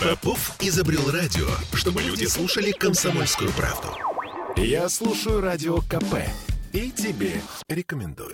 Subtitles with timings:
[0.00, 3.88] Попов изобрел радио, чтобы люди слушали комсомольскую правду.
[4.56, 6.24] Я слушаю радио КП
[6.72, 8.30] и тебе рекомендую.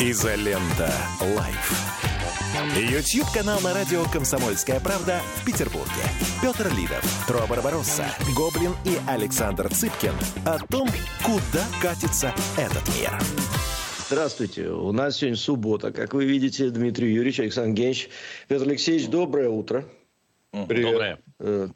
[0.00, 0.92] Изолента
[1.34, 1.72] Live.
[2.76, 6.02] YouTube-канал на радио «Комсомольская правда» в Петербурге.
[6.42, 10.14] Петр Лидов, Тро Барбаросса, Гоблин и Александр Цыпкин
[10.44, 10.90] о том,
[11.22, 13.18] куда катится этот мир.
[14.10, 14.70] Здравствуйте.
[14.70, 15.92] У нас сегодня суббота.
[15.92, 18.08] Как вы видите, Дмитрий Юрьевич, Александр Генч.
[18.48, 19.84] Петр Алексеевич, доброе утро.
[20.66, 20.92] Привет.
[20.92, 21.18] Доброе.
[21.40, 21.68] Э,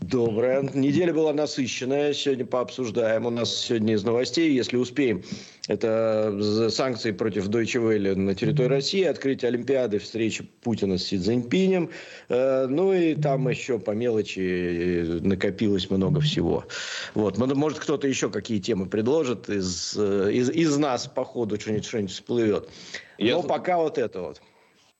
[0.00, 0.62] Добрая.
[0.72, 2.14] Неделя была насыщенная.
[2.14, 3.26] Сегодня пообсуждаем.
[3.26, 5.22] У нас сегодня из новостей, если успеем,
[5.68, 11.90] это санкции против Deutsche Welle на территории России, открытие Олимпиады, встреча Путина с Си Цзиньпинем.
[12.28, 16.64] Э, ну и там еще по мелочи накопилось много всего.
[17.14, 17.38] Вот.
[17.38, 22.12] Может, кто-то еще какие темы предложит из, э, из, из нас по ходу что-нибудь, что-нибудь
[22.12, 22.68] всплывет.
[23.18, 23.38] Но Я...
[23.38, 24.40] пока вот это вот.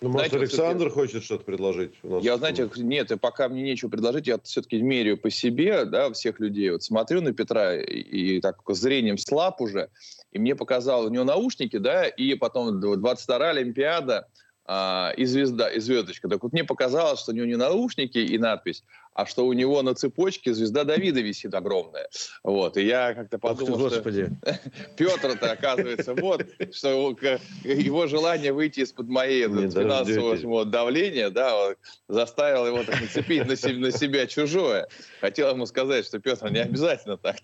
[0.02, 1.92] Ну, может, знаете, Александр вот, хочет что-то предложить?
[2.02, 6.10] У нас я, знаете, нет, пока мне нечего предложить, я все-таки меряю по себе, да,
[6.12, 6.70] всех людей.
[6.70, 9.90] Вот смотрю на Петра и, и так зрением слаб уже,
[10.32, 14.28] и мне показал у него наушники, да, и потом 22-я Олимпиада,
[14.64, 16.28] а, и звезда, и звездочка.
[16.28, 19.82] Так вот мне показалось, что у него не наушники и надпись, а что у него
[19.82, 22.08] на цепочке звезда Давида висит огромная.
[22.42, 22.76] Вот.
[22.76, 24.30] И я как-то подумал, ты, Господи.
[24.44, 24.60] что
[24.96, 27.16] Петр-то, оказывается, вот, что
[27.64, 31.74] его желание выйти из-под моей финансового давления, да,
[32.08, 34.88] заставило его так нацепить на себя, на себя чужое.
[35.20, 37.36] Хотел ему сказать, что Петр, не обязательно так.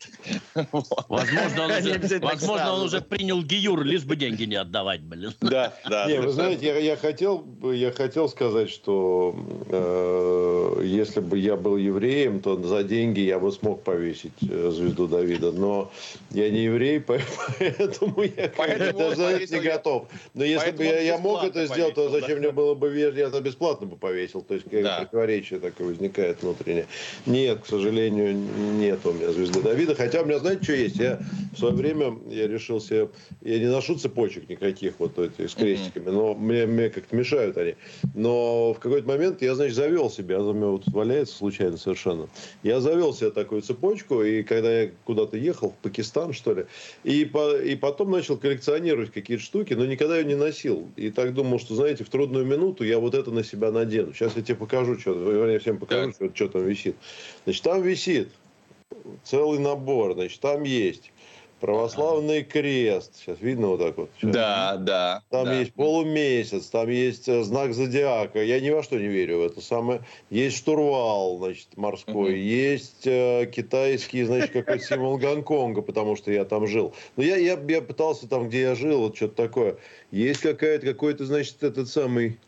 [1.09, 5.33] Возможно, он уже, возможно, он уже принял Гиюр, лишь бы деньги не отдавать, блин.
[5.41, 6.07] Да, да.
[6.07, 9.35] Не, вы знаете, я, я, хотел, я хотел сказать, что
[9.69, 15.07] э, если бы я был евреем, то за деньги я бы смог повесить э, звезду
[15.07, 15.53] Давида.
[15.53, 15.91] Но
[16.31, 17.01] я не еврей,
[17.59, 20.09] поэтому я поэтому даже не готов.
[20.35, 22.39] Но если бы я, я мог это сделать, то зачем да?
[22.39, 24.43] мне было бы я это бесплатно бы повесил.
[24.43, 24.99] То есть да.
[25.01, 26.87] противоречие такое возникает внутреннее.
[27.27, 29.95] Нет, к сожалению, нет у меня звезды Давида.
[29.95, 30.97] Хотя у меня, знаете, что есть?
[30.97, 31.21] Я
[31.55, 33.09] в свое время я решил себе...
[33.43, 37.75] Я не ношу цепочек никаких вот этих с крестиками, но мне, мне как-то мешают они.
[38.15, 42.29] Но в какой-то момент я, значит, завел себе, она у меня вот валяется случайно совершенно.
[42.65, 46.67] Я завел себе такую цепочку, и когда я куда-то ехал, в Пакистан, что ли,
[47.05, 50.89] и, по, и потом начал коллекционировать какие-то штуки, но никогда ее не носил.
[50.97, 54.13] И так думал, что, знаете, в трудную минуту я вот это на себя надену.
[54.13, 56.97] Сейчас я тебе покажу, что, я всем покажу, что, что там висит.
[57.45, 58.29] Значит, там висит
[59.25, 61.13] целый набор, значит, там есть
[61.61, 63.17] Православный крест.
[63.17, 64.11] Сейчас видно вот так вот?
[64.19, 64.31] Сейчас.
[64.31, 65.23] Да, да.
[65.31, 65.59] Там да.
[65.59, 68.43] есть полумесяц, там есть э, знак зодиака.
[68.43, 70.03] Я ни во что не верю в это самое.
[70.29, 72.33] Есть штурвал, значит, морской.
[72.33, 72.39] Угу.
[72.39, 76.95] Есть э, китайский, значит, какой символ Гонконга, потому что я там жил.
[77.17, 79.77] Но я, я, я пытался там, где я жил, вот что-то такое.
[80.11, 82.39] Есть какая-то, какой-то, значит, этот самый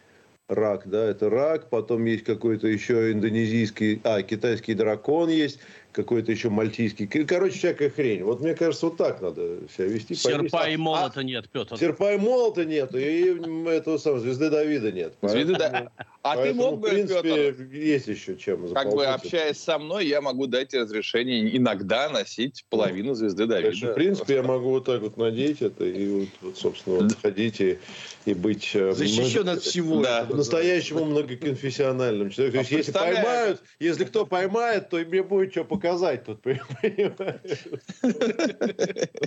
[0.49, 5.61] рак, да, это рак, потом есть какой-то еще индонезийский, а, китайский дракон есть,
[5.99, 7.09] какой-то еще мальтийский.
[7.09, 8.23] Короче, всякая хрень.
[8.23, 10.15] Вот мне кажется, вот так надо себя вести.
[10.15, 11.77] Серпа и молота а, нет, Петр.
[11.77, 13.37] Серпа и молота нет, и
[13.69, 15.15] этого самого звезды Давида нет.
[15.23, 15.91] Звезды да.
[16.23, 20.07] А ты мог бы, в принципе, Петр, есть еще чем Как бы общаясь со мной,
[20.07, 23.71] я могу дать разрешение иногда носить половину звезды Давида.
[23.71, 27.13] Конечно, в принципе, я могу вот так вот надеть это и вот, вот собственно, вот
[27.21, 27.79] ходить и,
[28.25, 28.71] и быть...
[28.75, 29.53] Э, Защищен много...
[29.59, 30.01] от всего.
[30.01, 30.27] Да.
[30.31, 32.65] По-настоящему многоконфессиональным человеком.
[32.65, 36.43] То есть, а если поймают, если кто поймает, то мне будет что показать сказать тут,
[36.43, 37.65] понимаешь?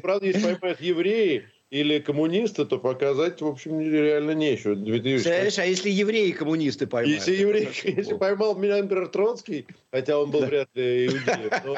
[0.02, 4.76] Правда, если поймают евреи, или коммунисты, то показать, в общем, реально нечего.
[4.76, 7.26] Знаешь, а если евреи коммунисты поймают?
[7.26, 11.78] Если, евреи, если поймал меня, например, Троцкий, хотя он был вряд ли иудеем, то,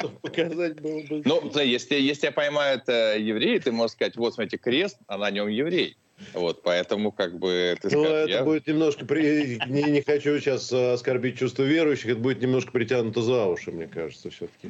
[0.00, 1.22] то показать было бы...
[1.24, 5.46] Ну, если, если поймают э, евреи, ты можешь сказать, вот, смотрите, крест, а на нем
[5.46, 5.96] еврей.
[6.34, 7.76] Вот, поэтому как бы...
[7.80, 8.44] Ты ну, скажешь, это я...
[8.44, 9.04] будет немножко...
[9.04, 9.58] При...
[9.66, 14.30] Не, не хочу сейчас оскорбить чувство верующих, это будет немножко притянуто за уши, мне кажется,
[14.30, 14.68] все-таки.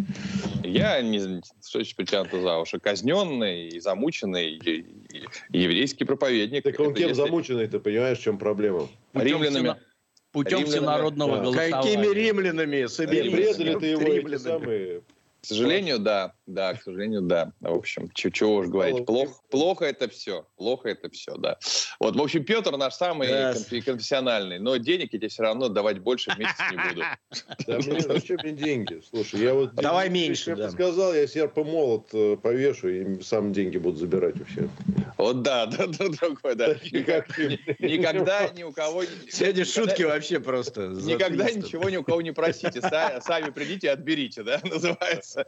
[0.64, 1.18] Я не...
[1.18, 2.78] Что значит притянуто за уши?
[2.78, 4.86] Казненный и замученный и,
[5.50, 6.64] и еврейский проповедник.
[6.64, 7.22] Так он кем если...
[7.22, 8.88] замученный, ты понимаешь, в чем проблема?
[9.14, 9.76] Римлянами.
[10.32, 11.42] Путем всенародного да.
[11.42, 11.76] голосования.
[11.76, 12.86] Какими римлянами?
[12.86, 15.02] Предали ты его эти самые
[15.42, 16.34] к сожалению, да.
[16.46, 17.52] Да, к сожалению, да.
[17.60, 19.06] В общем, чего уж говорить.
[19.06, 20.46] Плохо, плохо это все.
[20.56, 21.58] Плохо это все, да.
[22.00, 23.82] Вот, в общем, Петр наш самый yes.
[23.82, 27.02] конфессиональный, но денег я тебе все равно давать больше в месяц не буду.
[27.66, 29.00] Да мне зачем мне деньги?
[29.08, 29.74] Слушай, я вот...
[29.74, 33.96] Давай меньше, Я бы сказал, я серп и молот э, повешу, и сам деньги буду
[33.98, 34.68] забирать у всех.
[35.18, 36.74] Вот да, да, да, другой, да.
[37.78, 39.04] Никогда ни у кого...
[39.30, 40.88] Сегодня шутки вообще просто.
[40.88, 42.80] Никогда ничего ни у кого не просите.
[42.80, 45.46] Сами придите и отберите, да, называется.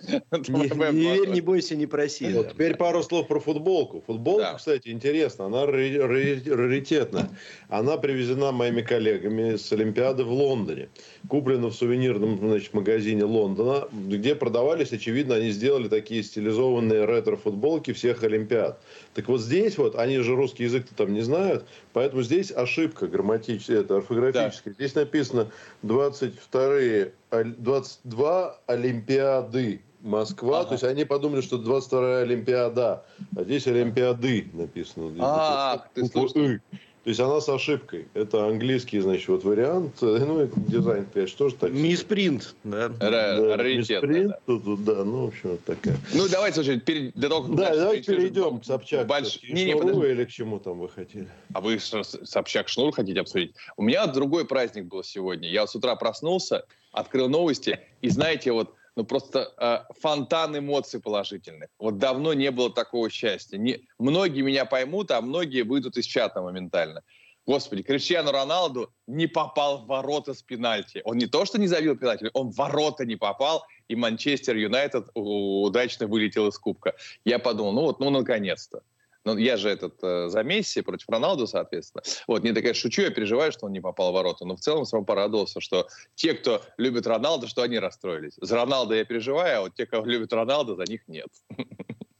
[0.92, 2.32] Не верь, не бойся, не проси.
[2.32, 4.02] Вот, теперь пару слов про футболку.
[4.06, 4.54] Футболка, да.
[4.54, 7.30] кстати, интересно, она раритетная.
[7.68, 10.88] Она привезена моими коллегами с Олимпиады в Лондоне.
[11.28, 18.22] Куплена в сувенирном значит, магазине Лондона, где продавались, очевидно, они сделали такие стилизованные ретро-футболки всех
[18.22, 18.80] Олимпиад.
[19.14, 23.80] Так вот здесь вот, они же русский язык-то там не знают, поэтому здесь ошибка грамматическая,
[23.80, 24.74] это орфографическая.
[24.74, 24.84] Да.
[24.84, 25.50] Здесь написано
[25.82, 30.68] 22, 22 Олимпиады Москва, ага.
[30.68, 33.04] то есть они подумали, что 22-я Олимпиада,
[33.34, 35.10] а здесь Олимпиады написано.
[35.20, 36.60] А, ты слушай.
[37.04, 38.08] То есть она с ошибкой.
[38.14, 39.96] Это английский, значит, вот вариант.
[40.00, 41.70] Ну, дизайн, конечно, тоже так.
[41.70, 42.88] Миспринт, да.
[42.88, 44.38] да Миспринт, да.
[44.46, 45.96] Тут, да, ну, в общем, вот такая.
[46.14, 49.06] Ну, давайте, слушай, перед, до того, как Да, давайте перейдем к Собчак.
[49.06, 49.42] Больш...
[49.42, 50.06] Не, не, подожди.
[50.06, 51.28] или к чему там вы хотели?
[51.52, 53.54] А вы Собчак Шнур хотите обсудить?
[53.76, 55.50] У меня другой праздник был сегодня.
[55.50, 61.68] Я с утра проснулся, открыл новости, и знаете, вот ну просто э, фонтан эмоций положительных.
[61.78, 63.58] Вот давно не было такого счастья.
[63.58, 67.02] Не, многие меня поймут, а многие выйдут из чата моментально.
[67.46, 71.02] Господи, Криштиану Роналду не попал в ворота с пенальти.
[71.04, 75.08] Он не то, что не забил пенальти, он в ворота не попал, и Манчестер Юнайтед
[75.14, 76.94] удачно вылетел из кубка.
[77.24, 78.82] Я подумал, ну вот, ну наконец-то.
[79.24, 82.02] Ну, я же этот э, за Месси против Роналду, соответственно.
[82.26, 84.44] Вот, не такая шучу, я переживаю, что он не попал в ворота.
[84.44, 88.34] Но в целом сам порадовался, что те, кто любит Роналду, что они расстроились.
[88.40, 91.28] За Роналду я переживаю, а вот те, кого любят Роналду, за них нет.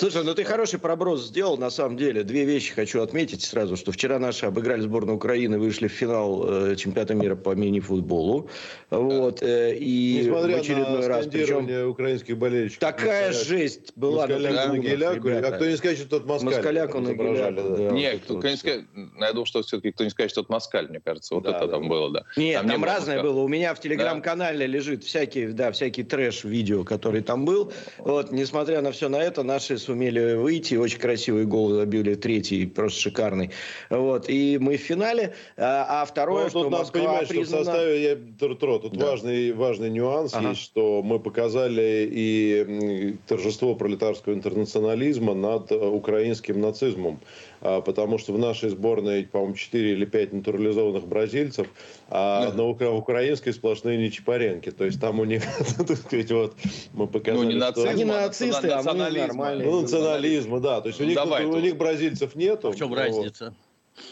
[0.00, 2.22] Слушай, ну ты хороший проброс сделал, на самом деле.
[2.22, 6.76] Две вещи хочу отметить сразу, что вчера наши обыграли сборную Украины, вышли в финал э,
[6.76, 8.48] чемпионата мира по мини-футболу.
[8.88, 11.26] Вот, э, и Несмотря в очередной на раз.
[11.26, 12.78] Причем украинских болельщиков.
[12.78, 14.26] Такая Москаляк, жесть была.
[14.26, 16.54] Москаляк на Геляку, а кто не скажет, что тот Москаль.
[16.54, 17.76] Москаляку на Геляку, да.
[17.76, 17.90] да.
[17.90, 18.86] Нет, кто не скажет,
[19.20, 21.34] я думал, что все-таки кто не скажет, что тот Москаль, мне кажется.
[21.34, 21.72] Вот да, это да.
[21.74, 22.24] там было, да.
[22.38, 23.40] Нет, там, там не разное было.
[23.40, 24.72] У меня в телеграм-канале да.
[24.72, 27.70] лежит всякий, да, всякий трэш-видео, который там был.
[27.98, 33.00] Вот, несмотря на все на это, наши сумели выйти очень красивый гол забили, третий просто
[33.00, 33.50] шикарный.
[33.88, 35.34] Вот, и мы в финале.
[35.56, 37.64] А, а второе, ну, что тут Москва надо понимать, признана...
[37.64, 39.06] что в составе, я, Тро, тут да.
[39.06, 40.50] важный, важный нюанс ага.
[40.50, 47.18] есть, что мы показали и торжество пролетарского интернационализма над э, украинским нацизмом.
[47.62, 51.66] А, потому что в нашей сборной, по-моему, 4 или 5 натурализованных бразильцев,
[52.08, 54.70] а на украинской сплошные нечипаренки.
[54.70, 55.42] То есть там у них,
[55.86, 56.54] так сказать, вот
[56.92, 57.90] мы показали, ну, не нацизм, что...
[57.90, 59.68] Они нацисты, а мы нормальные.
[59.68, 60.80] Ну, национализма, да.
[60.80, 62.68] То есть у них, Давай, у них бразильцев нету.
[62.68, 63.54] А в чем разница?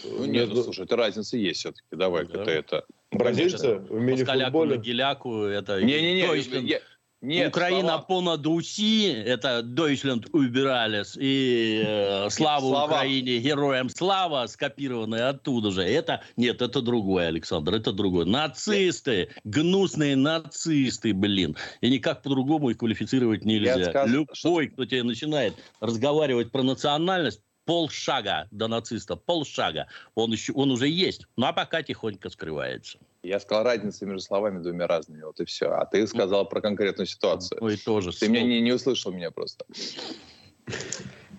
[0.05, 1.87] Ну, нет, ну, слушай, это разница есть все-таки.
[1.93, 2.85] Давай-ка ты это...
[3.11, 4.77] Бразильцы в мини-футболе?
[4.77, 5.81] Геляку, это...
[5.83, 6.79] Не-не-не,
[7.21, 7.99] нет, Украина слова...
[7.99, 12.85] понад усі, это Deutschland убирались, и э, слава слова.
[12.85, 15.83] Украине, героям слава, скопированная оттуда же.
[15.83, 18.25] Это, нет, это другое, Александр, это другое.
[18.25, 21.57] Нацисты, гнусные нацисты, блин.
[21.81, 23.85] И никак по-другому их квалифицировать нельзя.
[23.85, 24.09] Сказ...
[24.09, 29.89] Любой, кто тебе начинает разговаривать про национальность, полшага до нациста, полшага.
[30.15, 32.99] Он, еще, он уже есть, но а пока тихонько скрывается.
[33.29, 35.67] Я сказал разницу между словами двумя разными, вот и все.
[35.67, 37.59] А ты сказал про конкретную ситуацию.
[37.61, 38.11] Ну и тоже.
[38.13, 39.67] Ты меня не, не услышал меня просто.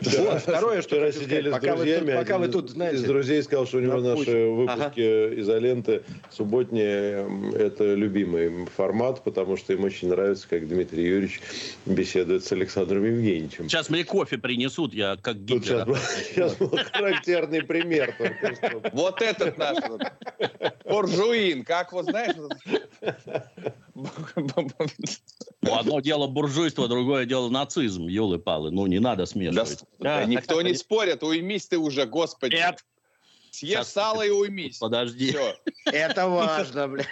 [0.02, 2.98] Вот, второе, что Вчера сидели с друзьями, пока вы тут, знаете...
[2.98, 9.74] Из друзей сказал, что у него наши выпуски изоленты субботние– это любимый формат, потому что
[9.74, 11.42] им очень нравится, как Дмитрий Юрьевич
[11.86, 13.70] беседует с Александром Евгеньевичем.
[13.70, 15.88] Сейчас мне кофе принесут, я как Гитлер.
[16.30, 18.16] Сейчас был характерный пример.
[18.94, 19.78] Вот этот наш
[20.86, 22.36] буржуин, как вот знаешь...
[25.62, 28.72] Ну, одно дело буржуйство, другое дело нацизм, елы-палы.
[28.72, 29.84] Ну, не надо смешивать.
[30.00, 32.56] Да, никто не спорит, уймись ты уже, господи.
[32.56, 32.84] Нет,
[33.52, 33.94] Съешь Сейчас...
[33.94, 34.78] сало и уймись.
[34.78, 35.30] Подожди.
[35.30, 35.56] Все.
[35.86, 37.06] Это важно, бля.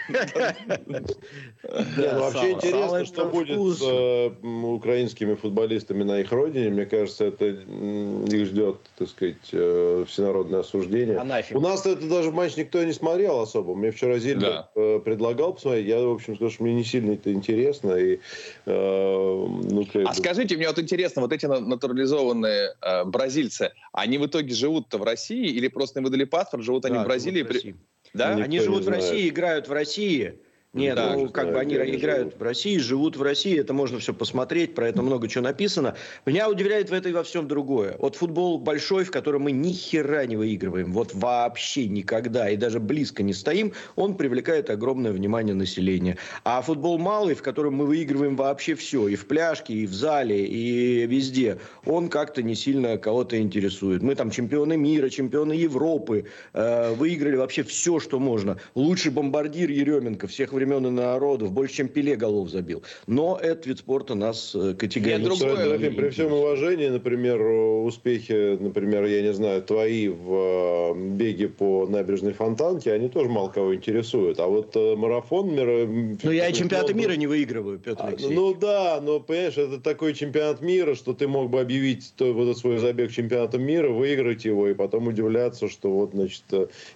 [1.64, 6.70] Ну, вообще интересно, что будет с э, украинскими футболистами на их родине.
[6.70, 11.20] Мне кажется, это их ждет, так сказать, э, всенародное осуждение.
[11.52, 13.76] У нас это даже матч никто не смотрел особо.
[13.76, 15.88] Мне вчера Зильбер э, предлагал посмотреть.
[15.88, 17.94] Я, в общем, сказал, что мне не сильно это интересно.
[17.94, 18.20] И,
[18.66, 22.76] ну, а скажите, мне вот интересно, вот эти натурализованные
[23.06, 27.04] бразильцы, они в итоге живут-то в России или просто им выдали паспорт, живут они в
[27.04, 27.42] Бразилии.
[27.42, 27.48] В
[28.14, 28.36] да?
[28.36, 30.40] Они живут в России, играют в России.
[30.78, 32.40] Нет, да, ну как бы они играют живут.
[32.40, 35.96] в России, живут в России, это можно все посмотреть, про это много чего написано.
[36.26, 37.96] Меня удивляет в этой во всем другое.
[38.00, 42.80] Вот футбол большой, в котором мы ни хера не выигрываем, вот вообще никогда и даже
[42.80, 46.18] близко не стоим, он привлекает огромное внимание населения.
[46.44, 50.46] А футбол малый, в котором мы выигрываем вообще все, и в пляжке, и в зале,
[50.46, 54.02] и везде, он как-то не сильно кого-то интересует.
[54.02, 58.58] Мы там чемпионы мира, чемпионы Европы, э, выиграли вообще все, что можно.
[58.76, 62.84] Лучший бомбардир Еременко всех времен времен и народов, больше, чем Пеле голов забил.
[63.08, 65.44] Но этот вид спорта нас э, категорически...
[65.46, 71.48] Нет, другое, при всем уважении, например, успехи, например, я не знаю, твои в э, беге
[71.48, 74.40] по набережной Фонтанке, они тоже мало кого интересуют.
[74.40, 75.88] А вот э, марафон мира...
[76.24, 78.36] Ну, я и чемпионаты мира не выигрываю, Петр а, Алексеевич.
[78.36, 82.58] Ну да, но, понимаешь, это такой чемпионат мира, что ты мог бы объявить вот этот
[82.58, 86.44] свой забег чемпионатом мира, выиграть его, и потом удивляться, что вот, значит,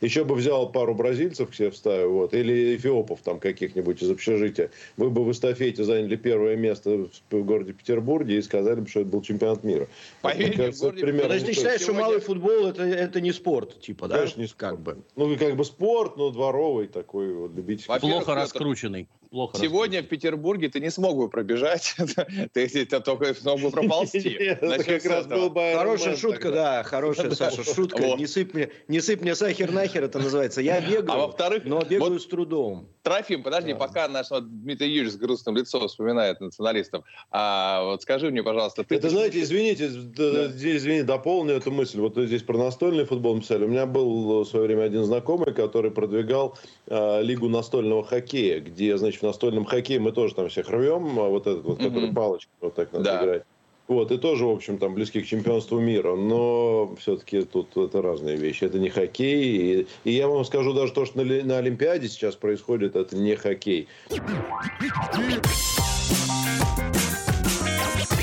[0.01, 4.71] еще бы взял пару бразильцев к себе вставил, вот, или эфиопов там каких-нибудь из общежития.
[4.97, 9.09] Вы бы в эстафете заняли первое место в городе Петербурге и сказали бы, что это
[9.09, 9.87] был чемпионат мира.
[10.21, 11.01] Поверьте, кажется, городе...
[11.01, 14.17] примерно ты считаешь, что малый футбол это, это не спорт, типа, да?
[14.17, 14.59] Конечно, не спорт.
[14.59, 14.97] Как бы.
[15.15, 17.99] Ну, как бы спорт, но дворовый такой вот любительский.
[17.99, 19.07] Плохо раскрученный.
[19.31, 21.95] Плохо Сегодня в Петербурге ты не смог бы пробежать,
[22.53, 24.19] ты только смог бы проползти.
[24.29, 28.17] Это как раз был бы Хорошая шутка, да, хорошая, Саша, шутка.
[28.17, 30.59] Не сыпь мне, не сыпь мне сахар нахер, это называется.
[30.59, 32.89] Я бегаю, а во-вторых, но бегаю с трудом.
[33.03, 37.05] Трофим, подожди, пока наш Дмитрий Юрьевич с грустным лицом вспоминает националистов.
[37.31, 38.95] А вот скажи мне, пожалуйста, ты...
[38.95, 42.01] Это, знаете, извините, здесь, извини, дополню эту мысль.
[42.01, 43.63] Вот здесь про настольный футбол писали.
[43.63, 46.57] У меня был в свое время один знакомый, который продвигал
[46.87, 51.29] а, лигу настольного хоккея, где, значит, в настольном хоккее мы тоже там всех рвем, а
[51.29, 51.87] вот этот вот, mm-hmm.
[51.87, 53.23] который палочка, вот так надо да.
[53.23, 53.43] играть.
[53.87, 56.15] Вот, и тоже, в общем, там близки к чемпионству мира.
[56.15, 58.63] Но все-таки тут это разные вещи.
[58.63, 59.43] Это не хоккей.
[59.43, 63.35] И, и я вам скажу даже то, что на, на Олимпиаде сейчас происходит, это не
[63.35, 63.89] хоккей.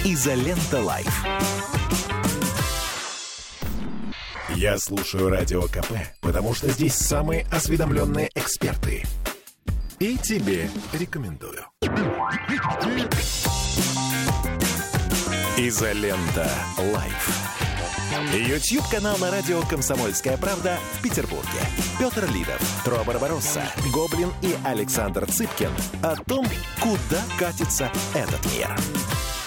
[0.07, 1.25] Изолента Live.
[4.57, 9.03] Я слушаю Радио КП, потому что здесь самые осведомленные эксперты–
[10.01, 11.65] и тебе рекомендую.
[15.57, 16.49] Изолента.
[16.95, 17.49] Live.
[18.33, 21.49] YouTube-канал на радио «Комсомольская правда» в Петербурге.
[21.99, 23.63] Петр Лидов, Тро Барбаросса,
[23.93, 25.71] Гоблин и Александр Цыпкин
[26.03, 26.47] о том,
[26.81, 28.69] куда катится этот мир.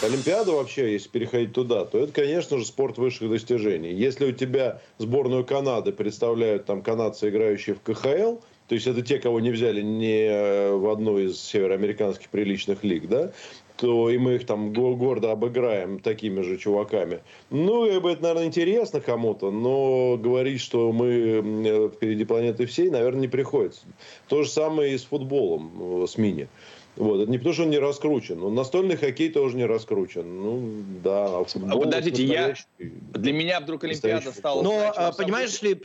[0.01, 3.93] Олимпиада вообще, если переходить туда, то это, конечно же, спорт высших достижений.
[3.93, 8.39] Если у тебя сборную Канады представляют там канадцы, играющие в КХЛ,
[8.71, 13.09] то есть это те, кого не взяли ни э, в одну из североамериканских приличных лиг,
[13.09, 13.33] да,
[13.75, 17.19] то и мы их там гордо обыграем такими же чуваками.
[17.49, 23.27] Ну, это, наверное, интересно кому-то, но говорить, что мы э, впереди планеты всей, наверное, не
[23.27, 23.81] приходится.
[24.29, 26.47] То же самое и с футболом, э, с мини.
[26.95, 27.23] Вот.
[27.23, 28.39] Это не потому, что он не раскручен.
[28.39, 30.33] Но настольный хоккей тоже не раскручен.
[30.33, 31.39] Ну, да.
[31.39, 32.55] А футбол, Подождите, я...
[32.79, 34.63] Для меня вдруг Олимпиада стала...
[34.63, 35.77] Но, а, понимаешь ли...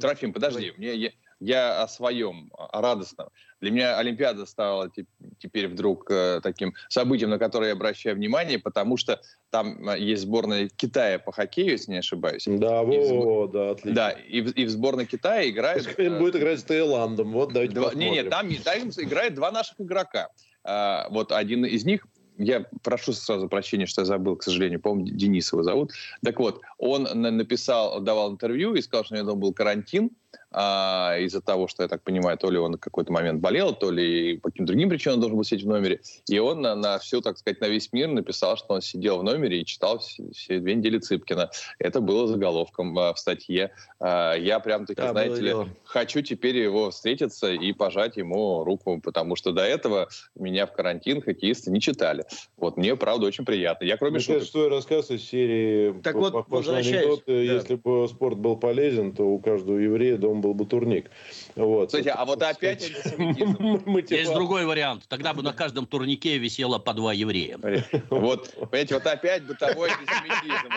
[0.00, 0.72] Трофим, подожди.
[0.76, 1.10] Мне, я
[1.48, 3.28] о своем, о радостном.
[3.60, 4.90] Для меня Олимпиада стала
[5.38, 9.20] теперь вдруг э, таким событием, на которое я обращаю внимание, потому что
[9.50, 12.44] там э, есть сборная Китая по хоккею, если не ошибаюсь.
[12.46, 13.50] Да, во, сбор...
[13.50, 13.94] да, отлично.
[13.94, 15.74] Да, и в, и в сборной Китая.
[15.74, 17.94] Пускай он будет играть с Таиландом, вот давайте два...
[17.94, 20.28] Не, не, там, там играют два наших игрока.
[20.64, 22.06] А, вот один из них
[22.38, 25.92] я прошу сразу прощения, что я забыл, к сожалению, по-моему, Денис его зовут.
[26.24, 30.10] Так вот, он написал, давал интервью и сказал, что у него был карантин,
[30.52, 33.90] а, из-за того, что, я так понимаю, то ли он в какой-то момент болел, то
[33.90, 36.00] ли по каким-то другим причинам должен был сидеть в номере.
[36.28, 39.22] И он на, на все, так сказать, на весь мир написал, что он сидел в
[39.22, 41.50] номере и читал все, все две недели Цыпкина.
[41.78, 43.72] Это было заголовком а, в статье.
[44.00, 45.68] А, я прям таки, да, знаете ли, дело.
[45.84, 51.22] хочу теперь его встретиться и пожать ему руку, потому что до этого меня в карантин
[51.22, 52.24] хоккеисты не читали.
[52.56, 53.84] Вот мне, правда, очень приятно.
[53.84, 54.42] Я кроме Мне шуток...
[54.42, 57.32] что рассказ из серии так вот, анекдот, да.
[57.32, 61.10] если бы спорт был полезен, то у каждого еврея дома был бы турник.
[61.56, 61.90] Вот.
[61.90, 62.90] Слушайте, а вот опять
[64.10, 65.04] Есть другой вариант.
[65.08, 67.58] Тогда бы на каждом турнике висело по два еврея.
[68.10, 70.68] Вот, понимаете, вот опять бытовой антисемитизм.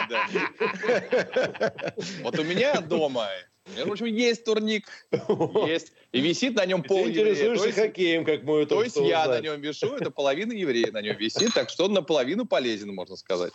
[2.23, 3.27] Вот у меня дома
[3.65, 4.87] в общем, есть турник,
[5.67, 5.93] есть.
[6.11, 9.61] И висит на нем пол интересуешься есть, хоккеем, как мой То есть я на нем
[9.61, 13.53] вешу, это половина еврея на нем висит, так что он наполовину полезен, можно сказать.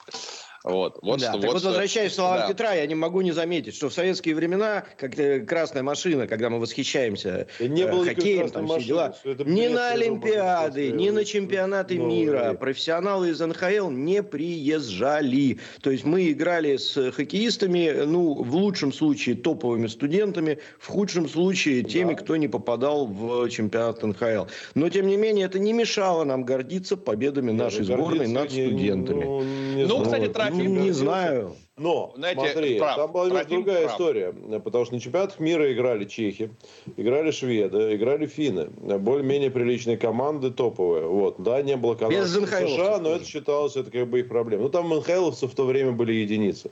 [0.65, 1.69] Вот, вот да, что, так вот, вот что...
[1.69, 2.49] возвращаясь к словам да.
[2.49, 5.15] Петра, я не могу не заметить, что в советские времена, как
[5.47, 10.91] красная машина, когда мы восхищаемся не было э, хоккеем, там все дела, ни на Олимпиады,
[10.91, 15.59] ни на чемпионаты ну, мира профессионалы из НХЛ не приезжали.
[15.81, 21.83] То есть мы играли с хоккеистами, ну, в лучшем случае топовыми студентами, в худшем случае
[21.85, 22.21] теми, да.
[22.21, 24.47] кто не попадал в чемпионат НХЛ.
[24.75, 29.25] Но, тем не менее, это не мешало нам гордиться победами нашей сборной над студентами.
[29.25, 30.75] Ну, не ну, кстати, Трофим...
[30.75, 31.53] Ну, не знаю.
[31.77, 32.97] Но, Знаете, смотри, прав.
[32.97, 33.93] там была немножко другая прав.
[33.93, 34.33] история.
[34.65, 36.51] Потому что на чемпионатах мира играли чехи,
[36.97, 38.67] играли шведы, играли финны.
[38.99, 41.07] Более-менее приличные команды, топовые.
[41.07, 41.37] Вот.
[41.39, 44.65] Да, не было канадцев США, но это считалось, это как бы их проблема.
[44.65, 46.71] Ну, там МНХЛовцы в то время были единицы.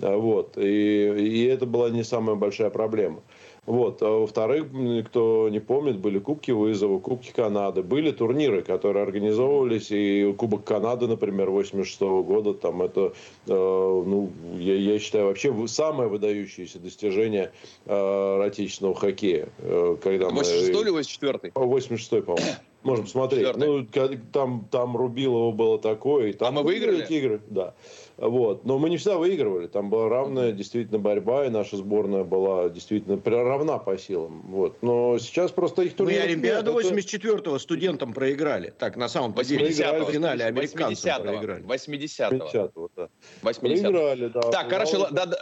[0.00, 0.58] Вот.
[0.58, 3.22] И, и это была не самая большая проблема.
[3.68, 4.00] Вот.
[4.00, 4.68] А во-вторых,
[5.08, 7.82] кто не помнит, были Кубки вызова, Кубки Канады.
[7.82, 9.90] Были турниры, которые организовывались.
[9.90, 12.54] И Кубок Канады, например, 86 -го года.
[12.54, 13.12] Там это,
[13.46, 17.52] э, ну, я, я считаю, вообще самое выдающееся достижение
[17.84, 19.50] э, отечественного хоккея.
[19.58, 22.48] Э, когда 86 или 84 86 по-моему.
[22.84, 23.56] Можно посмотреть.
[23.56, 23.86] Ну,
[24.32, 26.32] там, там Рубилово было такое.
[26.32, 27.04] Там а мы выиграли?
[27.04, 27.74] Игры, да.
[28.18, 28.64] Вот.
[28.64, 29.68] Но мы не всегда выигрывали.
[29.68, 34.42] Там была равная действительно борьба, и наша сборная была действительно равна по силам.
[34.48, 34.82] Вот.
[34.82, 36.18] Но сейчас просто их турнир...
[36.18, 37.58] Мы Олимпиаду 84-го это...
[37.58, 38.74] студентам проиграли.
[38.76, 41.64] Так, на самом деле, в финале американцам проиграли.
[41.64, 42.46] 80-го.
[42.46, 43.08] 80-го, да.
[43.42, 44.40] 80 Проиграли, да.
[44.40, 45.38] Так, хорошо, да, да.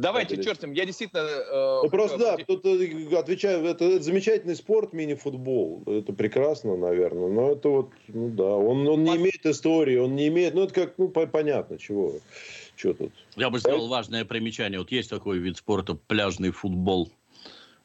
[0.00, 1.20] Давайте, черт с я действительно...
[1.20, 5.82] Э, ну, просто, да, тут э, отвечаю, это, это замечательный спорт, мини-футбол.
[5.86, 7.28] Это прекрасно, наверное.
[7.28, 10.54] Но это вот, ну да, он, он не имеет истории, он не имеет...
[10.54, 12.14] Ну, это как, ну, понятно, чего.
[12.76, 13.12] Что тут?
[13.36, 14.78] Я бы сделал важное примечание.
[14.78, 17.10] Вот есть такой вид спорта, пляжный футбол.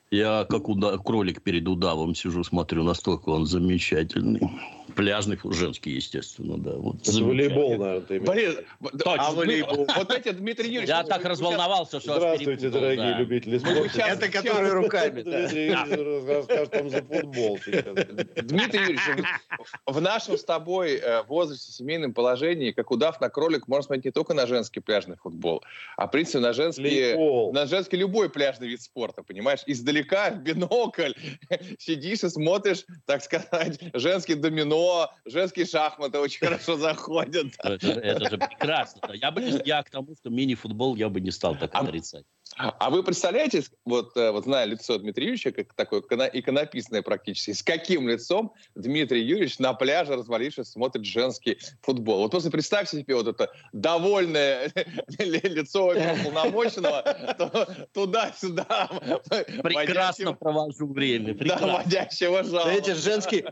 [0.09, 4.49] Я как уда- кролик перед удавом сижу, смотрю, настолько он замечательный.
[4.95, 6.71] Пляжный, женский, естественно, да.
[6.71, 8.65] Вот Это волейбол, наверное, ты имеешь.
[8.91, 9.87] Точно, а, волейбол.
[9.95, 10.89] Вот эти, Дмитрий Юрьевич...
[10.89, 13.19] Я так разволновался, что Здравствуйте, дорогие да.
[13.19, 14.01] любители спорта.
[14.01, 15.21] Это которые руками.
[15.21, 17.59] Дмитрий Юрьевич расскажет там за футбол
[18.43, 19.01] Дмитрий Юрьевич,
[19.85, 24.11] в нашем с тобой э, возрасте, семейном положении, как удав на кролик, можно смотреть не
[24.11, 25.63] только на женский пляжный футбол,
[25.97, 27.15] а, в принципе, на женский,
[27.51, 29.61] на женский любой пляжный вид спорта, понимаешь?
[29.65, 31.13] Издалека издалека в бинокль
[31.79, 34.84] сидишь и смотришь, так сказать, женский домино,
[35.25, 37.47] женские шахматы очень хорошо заходят.
[37.63, 39.13] Это, же прекрасно.
[39.13, 42.25] Я, бы, я к тому, что мини-футбол я бы не стал так а отрицать.
[42.57, 46.01] А вы представляете, вот, э, вот зная лицо Дмитрия Юрьевича, как такое
[46.31, 52.19] иконописное практически, с каким лицом Дмитрий Юрьевич на пляже, развалившись, смотрит женский футбол?
[52.19, 54.71] Вот просто представьте себе вот это довольное
[55.19, 58.89] лицо полномоченного туда-сюда.
[59.61, 61.33] Прекрасно провожу время.
[61.35, 62.71] Да, водящего жала.
[62.71, 63.43] Эти женский,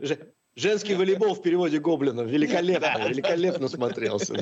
[0.56, 2.20] Женский волейбол в переводе Гоблина.
[2.20, 4.34] Великолепно, великолепно смотрелся.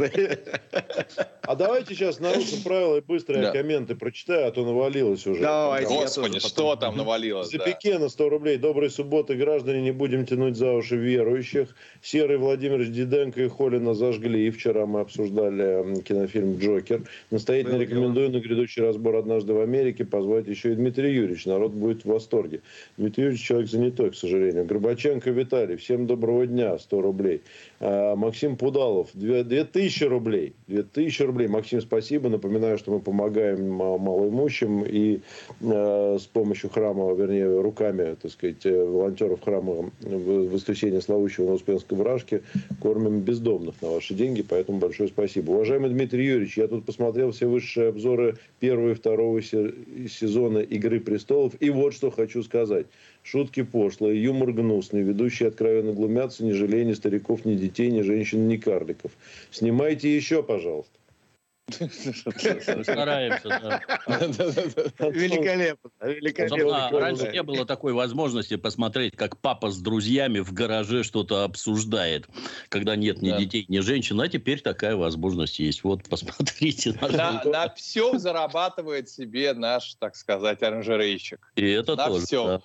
[1.43, 5.41] А давайте сейчас нарушим правила и быстрые комменты прочитаю, а то навалилось уже.
[5.41, 5.89] Давайте.
[5.89, 7.51] Господи, что там навалилось?
[7.51, 8.59] За на 100 рублей.
[8.59, 9.83] Доброй субботы, граждане.
[9.83, 11.75] Не будем тянуть за уши верующих.
[12.03, 14.47] Серый Владимир Диденко и Холина зажгли.
[14.47, 17.03] И вчера мы обсуждали кинофильм «Джокер».
[17.31, 21.47] Настоятельно рекомендую на грядущий разбор «Однажды в Америке» позвать еще и Дмитрий Юрьевич.
[21.47, 22.61] Народ будет в восторге.
[22.99, 24.65] Дмитрий Юрьевич человек занятой, к сожалению.
[24.65, 25.77] Горбаченко Виталий.
[25.77, 27.43] Всем Всем доброго дня, 100 рублей.
[27.79, 30.53] А, Максим Пудалов, 2000 рублей.
[30.67, 31.47] 2000 рублей.
[31.47, 32.29] Максим, спасибо.
[32.29, 35.21] Напоминаю, что мы помогаем малоимущим и
[35.61, 41.53] э, с помощью храма, вернее, руками, так сказать, э, волонтеров храма в воскресенье славущего на
[41.53, 42.43] Успенской Бражке
[42.81, 45.53] кормим бездомных на ваши деньги, поэтому большое спасибо.
[45.53, 51.53] Уважаемый Дмитрий Юрьевич, я тут посмотрел все высшие обзоры первого и второго сезона «Игры престолов»,
[51.61, 52.87] и вот что хочу сказать.
[53.23, 58.49] Шутки пошлые, юмор гнусный, ведущие откровенно глумятся, не жалея ни стариков, ни детей, ни женщин,
[58.49, 59.13] ни карликов.
[59.51, 60.99] Снимайте еще, пожалуйста.
[61.73, 63.81] Стараемся, да.
[65.11, 65.91] Великолепно.
[66.03, 66.99] Великолепно.
[66.99, 72.29] Раньше не было такой возможности посмотреть, как папа с друзьями в гараже что-то обсуждает,
[72.69, 74.21] когда нет ни детей, ни женщин.
[74.21, 75.85] А теперь такая возможность есть.
[75.85, 76.95] Вот, посмотрите.
[77.01, 81.53] На все зарабатывает себе наш, так сказать, оранжерейщик.
[81.57, 82.25] И это тоже.
[82.27, 82.61] все.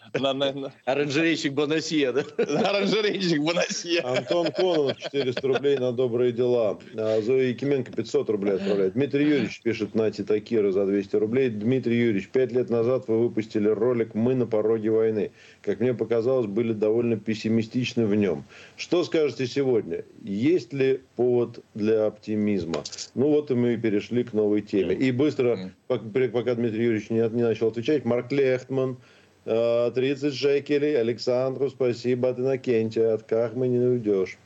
[0.86, 2.24] Оранжерейщик Бонасье, да?
[2.70, 4.02] Оранжерейщик Бонасье.
[4.02, 6.80] Антон Кононов, 400 рублей на добрые дела.
[6.96, 8.96] А Зоя Якименко 500 рублей отправляет.
[8.98, 11.52] Дмитрий Юрьевич пишет Нати Такира за 200 рублей.
[11.52, 15.30] Дмитрий Юрьевич, пять лет назад вы выпустили ролик «Мы на пороге войны».
[15.62, 18.44] Как мне показалось, были довольно пессимистичны в нем.
[18.76, 20.04] Что скажете сегодня?
[20.24, 22.84] Есть ли повод для оптимизма?
[23.14, 24.96] Ну вот и мы перешли к новой теме.
[24.96, 28.98] И быстро, пока Дмитрий Юрьевич не, не начал отвечать, Марк Лехтман,
[29.46, 31.00] 30 э, шекелей.
[31.00, 33.14] Александру спасибо от Иннокентия.
[33.14, 34.40] От Кахмы не уйдешь.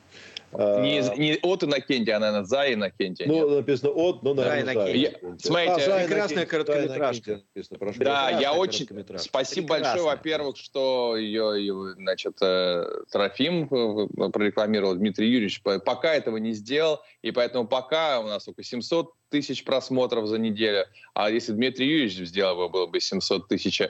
[0.53, 3.27] Не, а, не от Иннокентия, а, наверное, за Иннокентия.
[3.27, 3.57] Ну, нет.
[3.57, 5.19] написано от, но, наверное, за Иннокентия.
[5.39, 7.41] Смотрите, а, прекрасная короткометражка.
[7.55, 8.87] Написано, да, я очень...
[9.17, 15.61] Спасибо большое, во-первых, что ее, значит, э, Трофим э, прорекламировал, Дмитрий Юрьевич.
[15.61, 20.85] Пока этого не сделал, и поэтому пока у нас только 700 тысяч просмотров за неделю.
[21.13, 23.81] А если Дмитрий Юрьевич сделал, было бы 700 тысяч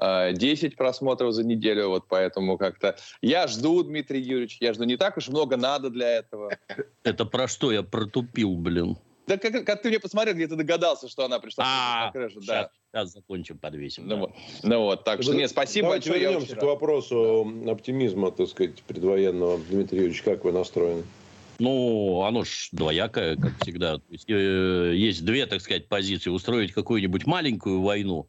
[0.00, 4.84] 10 просмотров за неделю, вот поэтому как-то я жду, Дмитрий Юрьевич, я жду.
[4.84, 6.56] Не так уж много надо для этого.
[7.02, 7.72] Это про что?
[7.72, 8.96] Я протупил, блин.
[9.28, 12.40] Да как, как ты мне посмотрел, где ты догадался, что она пришла а, на крышу.
[12.40, 12.70] Сейчас, да.
[12.90, 14.08] сейчас закончим, подвесим.
[14.08, 14.20] Ну, да.
[14.20, 14.30] вот,
[14.62, 16.32] ну вот, так что, нет, спасибо Давайте большое.
[16.32, 19.58] вернемся к вопросу оптимизма, так сказать, предвоенного.
[19.68, 21.02] Дмитрий Юрьевич, как вы настроены?
[21.58, 24.00] Ну, оно ж двоякое, как всегда.
[24.08, 26.30] есть, э, есть две, так сказать, позиции.
[26.30, 28.28] Устроить какую-нибудь маленькую войну,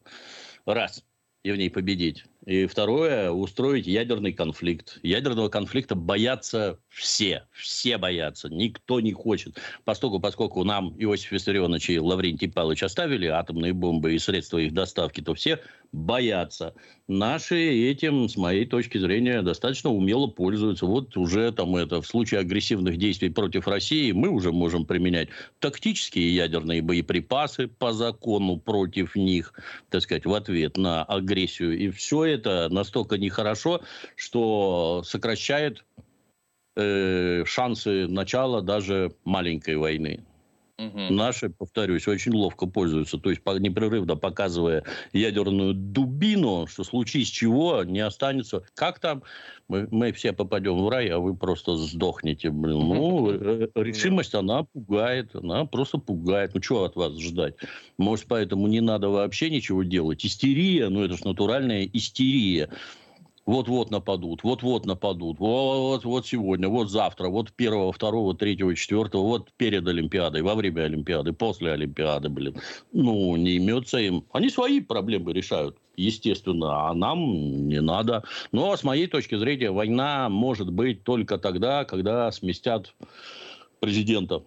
[0.66, 1.06] раз,
[1.44, 2.26] и в ней победить.
[2.46, 4.98] И второе, устроить ядерный конфликт.
[5.04, 7.46] Ядерного конфликта боятся все.
[7.52, 8.50] Все боятся.
[8.50, 9.58] Никто не хочет.
[9.84, 15.20] Поскольку, поскольку нам Иосиф Виссарионович и Лаврентий Павлович оставили атомные бомбы и средства их доставки,
[15.22, 15.60] то все
[15.92, 16.76] боятся.
[17.08, 20.86] Наши этим, с моей точки зрения, достаточно умело пользуются.
[20.86, 26.34] Вот уже там это, в случае агрессивных действий против России мы уже можем применять тактические
[26.34, 29.54] ядерные боеприпасы по закону против них,
[29.90, 31.78] так сказать, в ответ на агрессию.
[31.78, 33.82] И все это настолько нехорошо,
[34.16, 35.86] что сокращает
[36.76, 40.26] э, шансы начала даже маленькой войны.
[40.80, 41.14] Угу.
[41.14, 43.18] Наши, повторюсь, очень ловко пользуются.
[43.18, 48.64] То есть, непрерывно показывая ядерную дубину, что случись чего, не останется.
[48.76, 49.24] Как там?
[49.68, 52.50] Мы, мы все попадем в рай, а вы просто сдохнете.
[52.50, 52.80] Блин.
[52.80, 55.36] Ну, э, решимость, она пугает.
[55.36, 56.52] Она просто пугает.
[56.54, 57.56] Ну, что от вас ждать?
[57.98, 60.26] Может, поэтому не надо вообще ничего делать.
[60.26, 62.70] Истерия, ну, это же натуральная истерия
[63.50, 69.52] вот-вот нападут, вот-вот нападут, вот, вот сегодня, вот завтра, вот первого, второго, третьего, четвертого, вот
[69.58, 72.58] перед Олимпиадой, во время Олимпиады, после Олимпиады, блин.
[72.94, 74.24] Ну, не имется им.
[74.34, 78.24] Они свои проблемы решают естественно, а нам не надо.
[78.52, 82.94] Но с моей точки зрения война может быть только тогда, когда сместят
[83.80, 84.44] президента.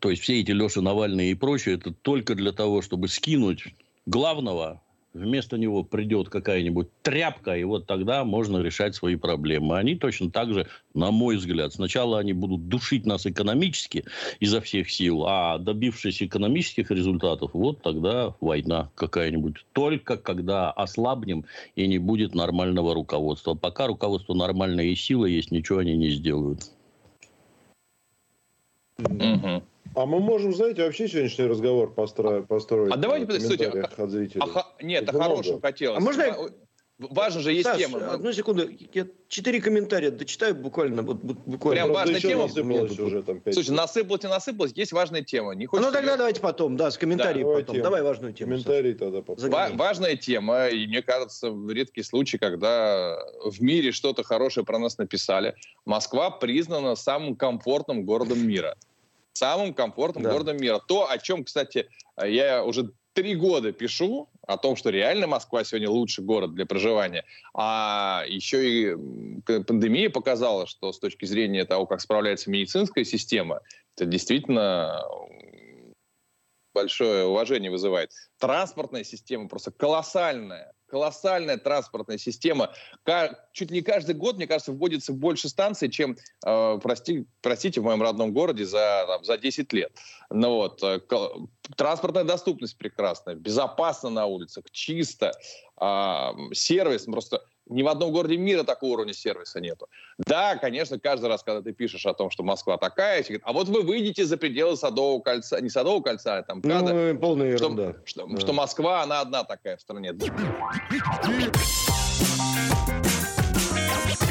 [0.00, 3.74] То есть все эти Леша Навальный и прочее, это только для того, чтобы скинуть
[4.06, 4.80] главного
[5.14, 9.76] вместо него придет какая-нибудь тряпка, и вот тогда можно решать свои проблемы.
[9.78, 14.04] Они точно так же, на мой взгляд, сначала они будут душить нас экономически
[14.40, 19.64] изо всех сил, а добившись экономических результатов, вот тогда война какая-нибудь.
[19.72, 21.44] Только когда ослабнем
[21.76, 23.54] и не будет нормального руководства.
[23.54, 26.60] Пока руководство нормальное и сила есть, ничего они не сделают.
[28.98, 29.62] Угу.
[29.94, 34.42] А мы можем, знаете, вообще сегодняшний разговор построить, построить а давайте, комментариях от зрителей.
[34.54, 35.98] А, нет, Это о хорошем хотелось.
[35.98, 36.36] А можно я...
[36.98, 38.10] Важно же, есть Саш, тема.
[38.10, 38.68] одну секунду.
[38.92, 41.02] Я четыре комментария дочитаю буквально.
[41.02, 41.82] Вот, буквально.
[41.82, 42.42] Прям важная тема.
[42.48, 44.72] Насыпалось уже, там, Слушай, насыпалось и насыпалось.
[44.74, 45.54] Есть важная тема.
[45.54, 46.18] Не хочешь ну тогда ее...
[46.18, 47.74] давайте потом, да, с комментарием да, потом.
[47.76, 47.84] Тему.
[47.84, 48.50] Давай важную тему.
[48.50, 49.04] Комментарий Саша.
[49.04, 49.48] тогда потом.
[49.48, 54.80] Ва- важная тема, и мне кажется, в редкий случай, когда в мире что-то хорошее про
[54.80, 58.76] нас написали, Москва признана самым комфортным городом мира
[59.38, 60.32] самым комфортным да.
[60.32, 60.80] городом мира.
[60.86, 61.88] То, о чем, кстати,
[62.22, 67.24] я уже три года пишу, о том, что реально Москва сегодня лучший город для проживания.
[67.54, 68.96] А еще и
[69.44, 73.60] пандемия показала, что с точки зрения того, как справляется медицинская система,
[73.96, 75.04] это действительно
[76.74, 78.12] большое уважение вызывает.
[78.38, 82.72] Транспортная система просто колоссальная колоссальная транспортная система.
[83.52, 88.02] Чуть не каждый год, мне кажется, вводится больше станций, чем, э, прости, простите, в моем
[88.02, 89.92] родном городе за, там, за 10 лет.
[90.30, 91.00] Ну, вот, э,
[91.76, 95.32] транспортная доступность прекрасная, безопасно на улицах, чисто,
[95.80, 99.88] э, сервис просто ни в одном городе мира такого уровня сервиса нету.
[100.18, 103.68] Да, конечно, каждый раз, когда ты пишешь о том, что Москва такая, говорят, а вот
[103.68, 106.92] вы выйдете за пределы Садового кольца, не Садового кольца, а там, правда?
[106.92, 107.94] Ну, полная ерунда.
[108.04, 108.40] Что, что, да.
[108.40, 110.12] что Москва, она одна такая в стране.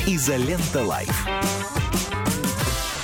[0.07, 1.27] Изолента Live.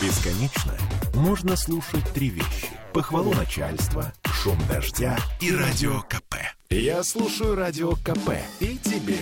[0.01, 0.73] Бесконечно
[1.13, 2.69] можно слушать три вещи.
[2.93, 6.35] Похвалу начальства, шум дождя и радио КП.
[6.69, 9.17] Я слушаю радио КП и тебе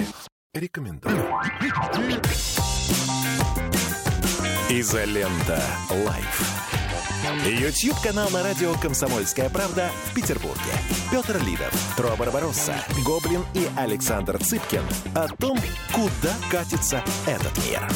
[0.53, 1.15] Рекомендую.
[4.69, 5.63] Изолента.
[5.89, 6.41] Live.
[7.45, 10.59] YouTube-канал на радио «Комсомольская правда» в Петербурге.
[11.09, 14.83] Петр Лидов, Тро Барбаросса, Гоблин и Александр Цыпкин
[15.15, 15.57] о том,
[15.93, 17.87] куда катится этот мир.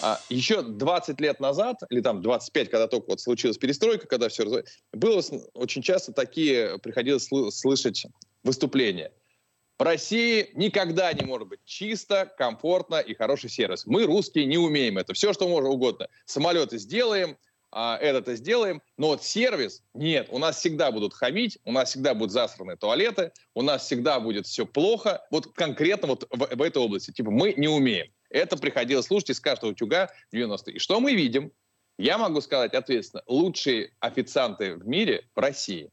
[0.00, 4.62] А еще 20 лет назад, или там 25, когда только вот случилась перестройка, когда все
[4.92, 5.20] было
[5.54, 8.06] очень часто такие, приходилось слышать
[8.44, 9.10] выступления–
[9.78, 13.86] в России никогда не может быть чисто, комфортно и хороший сервис.
[13.86, 15.14] Мы, русские, не умеем это.
[15.14, 16.08] Все, что можно угодно.
[16.24, 17.38] Самолеты сделаем,
[17.70, 20.28] а, это сделаем, но вот сервис нет.
[20.30, 24.46] У нас всегда будут хамить, у нас всегда будут засранные туалеты, у нас всегда будет
[24.46, 25.24] все плохо.
[25.30, 27.12] Вот конкретно вот в, в этой области.
[27.12, 28.08] Типа мы не умеем.
[28.30, 30.74] Это приходилось слушать из каждого утюга в 90-е.
[30.74, 31.52] И что мы видим?
[31.98, 35.90] Я могу сказать ответственно, лучшие официанты в мире в России.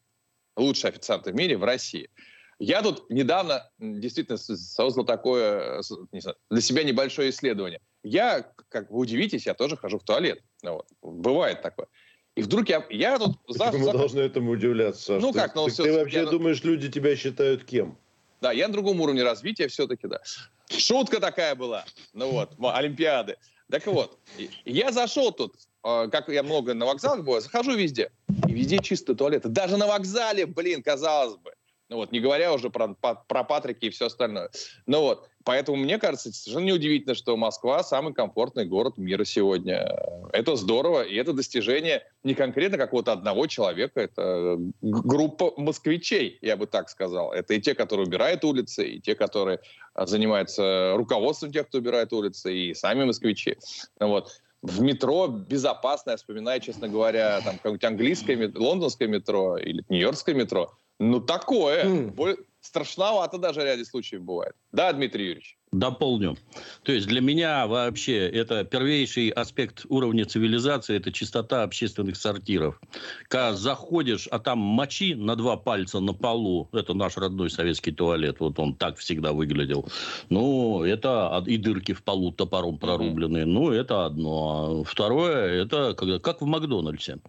[0.55, 2.09] Лучшие официанты в мире в России.
[2.59, 7.81] Я тут недавно действительно создал такое не знаю, для себя небольшое исследование.
[8.03, 10.41] Я, как вы удивитесь, я тоже хожу в туалет.
[10.61, 10.87] Ну вот.
[11.01, 11.87] Бывает такое.
[12.35, 13.37] И вдруг я, я тут...
[13.47, 13.93] За, Почему за...
[13.93, 15.19] мы должны этому удивляться, Саша?
[15.19, 15.83] Ну как, ну ты, все...
[15.83, 16.25] Ты вообще я...
[16.25, 17.97] думаешь, люди тебя считают кем?
[18.41, 20.21] Да, я на другом уровне развития все-таки, да.
[20.69, 21.85] Шутка такая была.
[22.13, 23.37] Ну вот, Олимпиады.
[23.71, 24.19] Так вот,
[24.65, 28.11] я зашел тут, а, как я много на вокзалах бываю, захожу везде.
[28.47, 29.49] И везде чистые туалеты.
[29.49, 31.54] Даже на вокзале, блин, казалось бы.
[31.89, 34.49] Ну вот, не говоря уже про, про Патрики и все остальное.
[34.87, 39.87] Ну вот, поэтому мне кажется, совершенно неудивительно, что Москва самый комфортный город мира сегодня.
[40.33, 46.65] Это здорово, и это достижение не конкретно какого-то одного человека, это группа москвичей, я бы
[46.65, 47.31] так сказал.
[47.31, 49.59] Это и те, которые убирают улицы, и те, которые
[49.93, 53.57] а, занимаются руководством тех, кто убирает улицы, и сами москвичи.
[53.99, 59.83] Ну вот в метро безопасно, я вспоминаю, честно говоря, там какое-нибудь английское, лондонское метро или
[59.89, 61.85] нью-йоркское метро, ну, такое.
[61.85, 62.37] Mm.
[62.65, 64.55] Страшновато даже в ряде случаев бывает.
[64.71, 65.55] Да, Дмитрий Юрьевич?
[65.71, 66.35] Дополню.
[66.81, 72.81] То есть для меня вообще это первейший аспект уровня цивилизации, это чистота общественных сортиров.
[73.27, 78.39] Когда заходишь, а там мочи на два пальца на полу, это наш родной советский туалет,
[78.39, 79.87] вот он так всегда выглядел.
[80.29, 83.59] Ну, это и дырки в полу топором прорубленные, mm-hmm.
[83.59, 84.81] ну, это одно.
[84.81, 87.19] А второе, это как, как в Макдональдсе.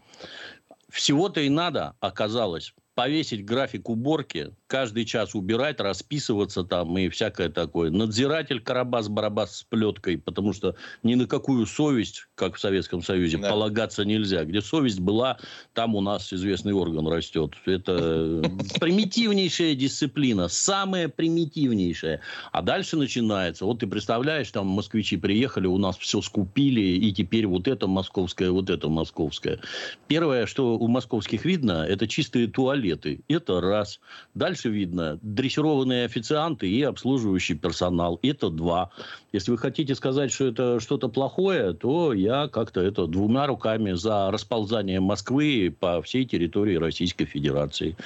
[0.88, 7.90] Всего-то и надо, оказалось, повесить график уборки, каждый час убирать, расписываться там и всякое такое.
[7.90, 13.50] Надзиратель Карабас-Барабас с плеткой, потому что ни на какую совесть, как в Советском Союзе, да.
[13.50, 14.44] полагаться нельзя.
[14.44, 15.36] Где совесть была,
[15.74, 17.52] там у нас известный орган растет.
[17.66, 18.42] Это
[18.80, 22.22] примитивнейшая дисциплина, самая примитивнейшая.
[22.50, 23.66] А дальше начинается.
[23.66, 28.50] Вот ты представляешь, там москвичи приехали, у нас все скупили, и теперь вот это московское,
[28.50, 29.60] вот это московское.
[30.08, 32.85] Первое, что у московских видно, это чистые туалеты.
[32.90, 34.00] Это раз.
[34.34, 38.18] Дальше видно дрессированные официанты и обслуживающий персонал.
[38.22, 38.90] Это два.
[39.32, 44.30] Если вы хотите сказать, что это что-то плохое, то я как-то это двумя руками за
[44.30, 47.96] расползание Москвы по всей территории Российской Федерации.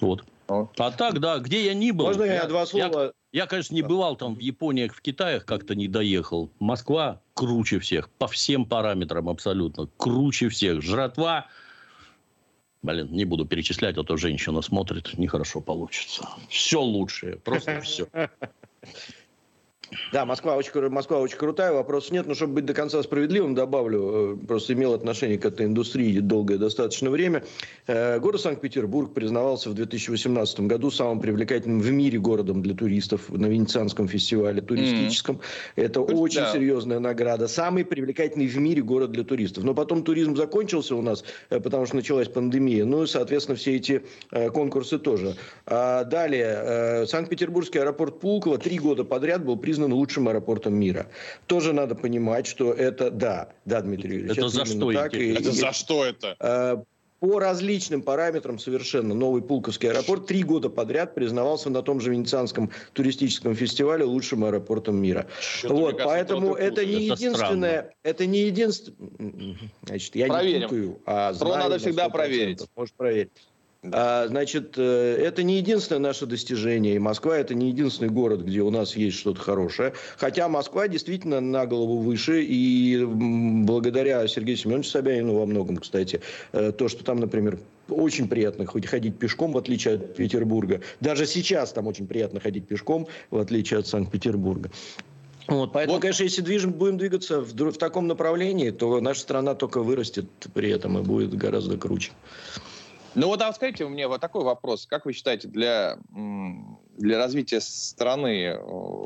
[0.00, 0.24] Вот.
[0.48, 2.06] А так, да, где я ни был...
[2.06, 3.02] Можно я, я два слова...
[3.02, 6.50] Я, я, конечно, не бывал там в Японии, в Китаях как-то не доехал.
[6.60, 9.88] Москва круче всех, по всем параметрам абсолютно.
[9.96, 10.82] Круче всех.
[10.82, 11.46] Жратва
[12.84, 16.28] Блин, не буду перечислять, а то женщина смотрит, нехорошо получится.
[16.50, 18.08] Все лучшее, просто все.
[20.12, 22.26] Да, Москва очень, Москва очень крутая, вопросов нет.
[22.26, 26.58] Но чтобы быть до конца справедливым, добавлю, э, просто имел отношение к этой индустрии долгое
[26.58, 27.44] достаточно время.
[27.86, 33.46] Э, город Санкт-Петербург признавался в 2018 году самым привлекательным в мире городом для туристов на
[33.46, 35.36] Венецианском фестивале туристическом.
[35.36, 35.84] Mm.
[35.84, 36.52] Это Пусть, очень да.
[36.52, 37.48] серьезная награда.
[37.48, 39.64] Самый привлекательный в мире город для туристов.
[39.64, 42.84] Но потом туризм закончился у нас, э, потому что началась пандемия.
[42.84, 44.02] Ну и, соответственно, все эти
[44.52, 45.36] конкурсы тоже.
[45.66, 51.06] А далее, Санкт-Петербургский аэропорт Пулково три года подряд был признан признан лучшим аэропортом мира.
[51.46, 54.38] Тоже надо понимать, что это, да, да, Дмитрий Юрьевич.
[54.38, 54.92] Это, это за что?
[54.92, 56.36] Так, и, это и, за что это?
[56.40, 56.76] Э,
[57.20, 62.70] по различным параметрам совершенно новый Пулковский аэропорт три года подряд признавался на том же Венецианском
[62.92, 65.26] туристическом фестивале лучшим аэропортом мира.
[65.64, 67.90] вот, поэтому это не это единственное, странно.
[68.02, 70.60] это не единственное, значит, я Проверим.
[70.60, 72.62] не пукаю, а знаю надо всегда проверить.
[72.76, 73.30] Может проверить.
[73.92, 76.94] А, значит, э, это не единственное наше достижение.
[76.94, 79.92] И Москва это не единственный город, где у нас есть что-то хорошее.
[80.16, 82.42] Хотя Москва действительно на голову выше.
[82.42, 86.20] И благодаря Сергею Семеновичу Собянину во многом, кстати,
[86.52, 90.80] э, то, что там, например, очень приятно хоть ходить пешком, в отличие от Петербурга.
[91.00, 94.70] Даже сейчас там очень приятно ходить пешком, в отличие от Санкт-Петербурга.
[95.46, 96.00] Вот, поэтому, вот.
[96.00, 100.70] конечно, если движем, будем двигаться в, в таком направлении, то наша страна только вырастет при
[100.70, 102.12] этом и будет гораздо круче.
[103.14, 104.86] Ну вот, а скажите мне вот такой вопрос.
[104.86, 108.58] Как вы считаете, для, для развития страны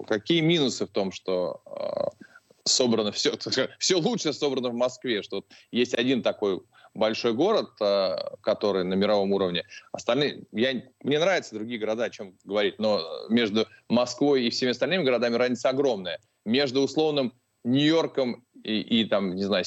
[0.07, 2.29] какие минусы в том, что э,
[2.64, 3.35] собрано все,
[3.79, 6.61] все лучше собрано в Москве, что вот есть один такой
[6.94, 9.64] большой город, э, который на мировом уровне.
[9.92, 15.05] Остальные, я, мне нравятся другие города, о чем говорить, но между Москвой и всеми остальными
[15.05, 16.18] городами разница огромная.
[16.47, 19.64] Между условным Нью-Йорком и, и там, не знаю,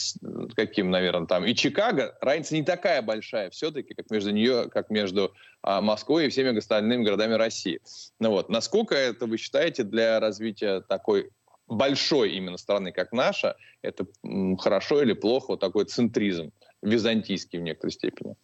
[0.55, 5.33] каким, наверное, там, и Чикаго, разница не такая большая все-таки, как между нее, как между
[5.61, 7.79] а, Москвой и всеми остальными городами России.
[8.19, 11.29] Ну вот, насколько это вы считаете для развития такой
[11.67, 16.51] большой именно страны, как наша, это м, хорошо или плохо, вот такой центризм,
[16.81, 18.35] византийский в некоторой степени?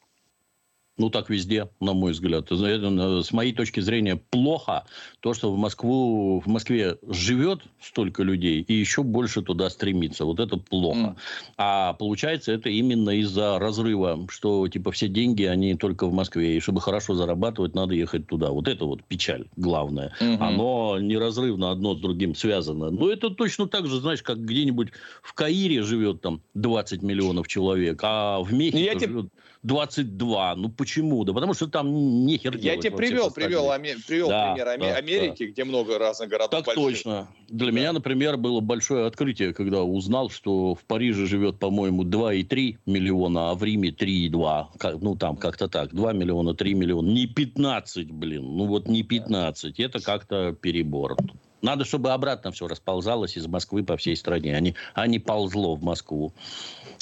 [0.98, 2.50] Ну, так везде, на мой взгляд.
[2.50, 4.86] С моей точки зрения, плохо
[5.20, 10.26] то, что в Москву, в Москве живет столько людей, и еще больше туда стремится.
[10.26, 11.00] Вот это плохо.
[11.00, 11.16] Mm.
[11.58, 16.58] А получается, это именно из-за разрыва, что, типа, все деньги, они только в Москве.
[16.58, 18.50] И чтобы хорошо зарабатывать, надо ехать туда.
[18.50, 20.14] Вот это вот печаль главное.
[20.20, 20.38] Mm-hmm.
[20.40, 22.90] Оно неразрывно одно с другим связано.
[22.90, 24.90] Но это точно так же, знаешь, как где-нибудь
[25.22, 29.08] в Каире живет там 20 миллионов человек, а в Мехико Я живет...
[29.08, 29.30] Тебе
[29.68, 30.56] 22.
[30.56, 31.24] Ну почему?
[31.26, 34.96] Да потому что там нехер Я тебе привел, привел, ами, привел да, пример Ами- да,
[34.96, 35.52] Америки, да.
[35.52, 36.50] где много разных городов.
[36.52, 37.04] Так больших.
[37.04, 37.28] точно.
[37.50, 37.72] Для да.
[37.74, 43.56] меня, например, было большое открытие, когда узнал, что в Париже живет, по-моему, 2,3 миллиона, а
[43.56, 44.68] в Риме 3,2.
[44.78, 45.94] Как, ну там как-то так.
[45.94, 47.10] 2 миллиона, 3 миллиона.
[47.10, 48.44] Не 15, блин.
[48.56, 49.80] Ну вот не 15.
[49.80, 51.18] Это как-то перебор.
[51.62, 55.76] Надо, чтобы обратно все расползалось из Москвы по всей стране, а не, а не ползло
[55.76, 56.34] в Москву.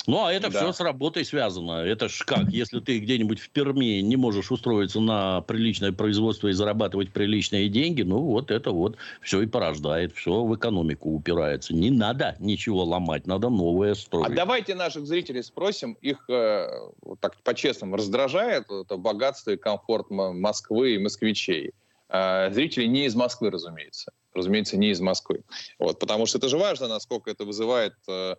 [0.08, 0.60] Ну, а это да.
[0.60, 1.84] все с работой связано.
[1.84, 6.52] Это ж как, если ты где-нибудь в Перми не можешь устроиться на приличное производство и
[6.52, 11.74] зарабатывать приличные деньги, ну, вот это вот все и порождает, все в экономику упирается.
[11.74, 14.28] Не надо ничего ломать, надо новое строить.
[14.28, 16.68] А давайте наших зрителей спросим, их, э,
[17.02, 21.72] вот так по-честному, раздражает это богатство и комфорт Москвы и москвичей?
[22.10, 24.12] Э, зрители не из Москвы, разумеется.
[24.36, 25.44] Разумеется, не из Москвы.
[25.80, 28.36] Вот, потому что это же важно, насколько это вызывает э,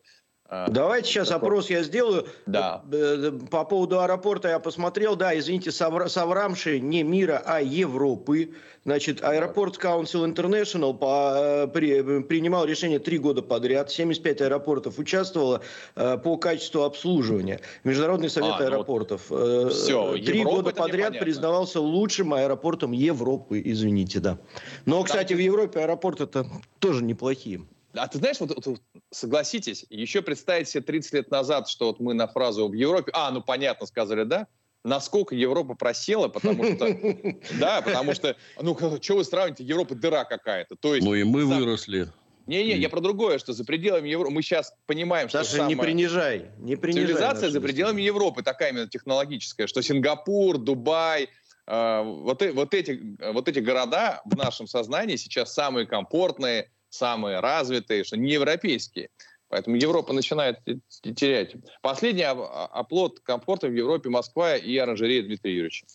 [0.49, 1.49] Давайте сейчас такой...
[1.49, 2.27] опрос я сделаю.
[2.47, 2.83] Да.
[2.93, 5.17] Э, э, по поводу аэропорта я посмотрел.
[5.17, 8.53] Да, извините, соврамши не мира, а Европы.
[8.85, 13.91] Значит, аэропорт Council International по, э, при, принимал решение три года подряд.
[13.91, 15.63] 75 аэропортов участвовало
[15.95, 17.61] по качеству обслуживания.
[17.83, 19.23] Международный совет а, ну аэропортов.
[19.29, 23.61] Вот все, три Европа года подряд признавался лучшим аэропортом Европы.
[23.65, 24.39] Извините, да.
[24.85, 26.47] Но, кстати, в Европе аэропорты-то
[26.79, 27.63] тоже неплохие.
[27.97, 28.81] А ты знаешь, вот, вот
[29.11, 33.31] согласитесь, еще представить себе 30 лет назад, что вот мы на фразу в Европе, а,
[33.31, 34.47] ну понятно, сказали, да,
[34.85, 36.97] насколько Европа просела, потому что,
[37.59, 40.77] да, потому что, ну, что вы сравните, Европа дыра какая-то.
[40.77, 42.09] То есть, ну и мы выросли.
[42.47, 46.51] Не-не, я про другое, что за пределами Европы мы сейчас понимаем, что Саша, не принижай,
[46.59, 47.07] не принижай.
[47.07, 51.29] Цивилизация за пределами Европы такая именно технологическая, что Сингапур, Дубай,
[51.67, 58.05] э, вот, вот, эти, вот эти города в нашем сознании сейчас самые комфортные, самые развитые,
[58.05, 59.11] что не европейские.
[59.49, 60.59] Поэтому Европа начинает
[61.01, 61.55] терять.
[61.81, 65.87] Последний оплот комфорта в Европе Москва и оранжерея Дмитрия Юрьевича.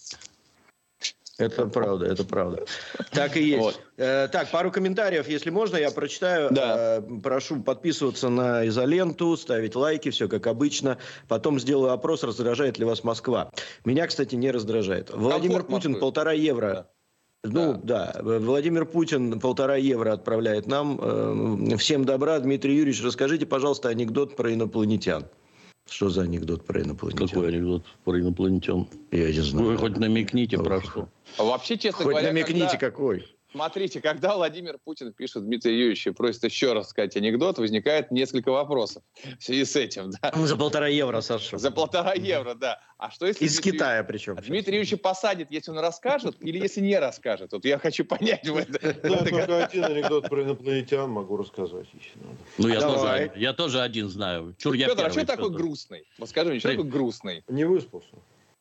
[1.38, 2.66] Это правда, это правда.
[3.12, 3.60] Так и есть.
[3.60, 3.82] Вот.
[3.98, 6.50] Э, так, пару комментариев, если можно, я прочитаю.
[6.52, 7.00] Да.
[7.00, 11.00] Э, прошу подписываться на изоленту, ставить лайки, все как обычно.
[11.28, 13.52] Потом сделаю опрос, раздражает ли вас Москва.
[13.86, 15.10] Меня, кстати, не раздражает.
[15.12, 16.74] Владимир Путин, полтора евро.
[16.74, 16.88] Да
[17.44, 18.14] ну да.
[18.14, 21.00] да, Владимир Путин полтора евро отправляет нам.
[21.02, 22.40] Э, всем добра.
[22.40, 25.26] Дмитрий Юрьевич, расскажите, пожалуйста, анекдот про инопланетян.
[25.90, 27.28] Что за анекдот про инопланетян?
[27.28, 28.88] Какой анекдот про инопланетян?
[29.12, 29.68] Я не знаю.
[29.68, 31.10] Вы хоть намекните, про что.
[31.38, 32.78] А вообще, честно хоть говоря, намекните, когда...
[32.78, 33.28] какой.
[33.52, 38.50] Смотрите, когда Владимир Путин пишет Дмитрию Юрьевичу и просит еще раз сказать анекдот, возникает несколько
[38.52, 39.04] вопросов
[39.40, 40.12] в связи с этим.
[40.22, 40.32] Да?
[40.34, 41.58] За полтора евро, Саша.
[41.58, 42.80] За полтора евро, да.
[42.98, 43.44] А что если...
[43.44, 43.72] Из Дмитрий...
[43.74, 44.38] Китая причем.
[44.38, 47.52] А Дмитрий Юрьевич посадит, если он расскажет или если не расскажет?
[47.52, 48.42] Вот я хочу понять.
[48.72, 52.38] Да, только один анекдот про инопланетян могу рассказать, если надо.
[52.58, 54.56] Ну, я, тоже, я тоже один знаю.
[54.58, 56.06] Чур, я Петр, а что такой грустный?
[56.18, 57.44] Вот скажи мне, что такой грустный?
[57.48, 58.12] Не выспался.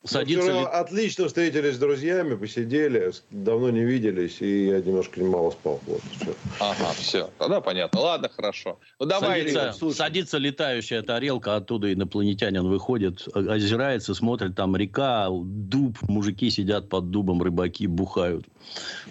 [0.03, 0.67] Садиться вчера ли...
[0.67, 5.79] отлично встретились с друзьями, посидели, давно не виделись, и я немножко мало спал.
[5.87, 6.35] Вот, все.
[6.59, 7.31] Ага, все.
[7.37, 8.01] Тогда понятно.
[8.01, 8.79] Ладно, хорошо.
[8.99, 9.47] Ну давай.
[9.51, 17.11] Садится, садится летающая тарелка, оттуда инопланетянин выходит, озирается, смотрит, там река, дуб, мужики сидят под
[17.11, 18.47] дубом, рыбаки бухают.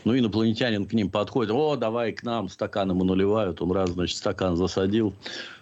[0.05, 4.17] Ну, инопланетянин к ним подходит, о, давай к нам, стакан ему наливают, он раз, значит,
[4.17, 5.13] стакан засадил.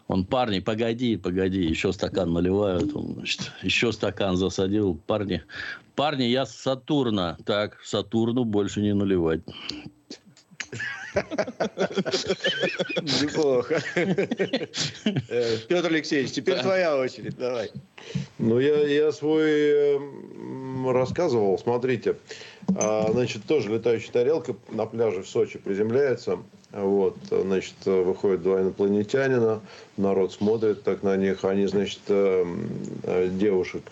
[0.07, 2.95] Он, парни, погоди, погоди, еще стакан наливают.
[2.95, 4.95] Он, значит, еще стакан засадил.
[5.05, 5.43] Парни,
[5.95, 7.37] парни, я с Сатурна.
[7.45, 9.41] Так, Сатурну больше не наливать.
[13.01, 13.81] Неплохо.
[15.67, 17.71] Петр Алексеевич, теперь твоя очередь, давай.
[18.37, 19.49] Ну, я, я свой
[19.95, 22.17] эм, рассказывал, смотрите.
[22.75, 26.39] А, значит, тоже летающая тарелка на пляже в Сочи приземляется.
[26.71, 29.61] Вот, значит, выходят два инопланетянина,
[29.95, 32.67] народ смотрит так на них, они, значит, эм,
[33.03, 33.83] э, девушек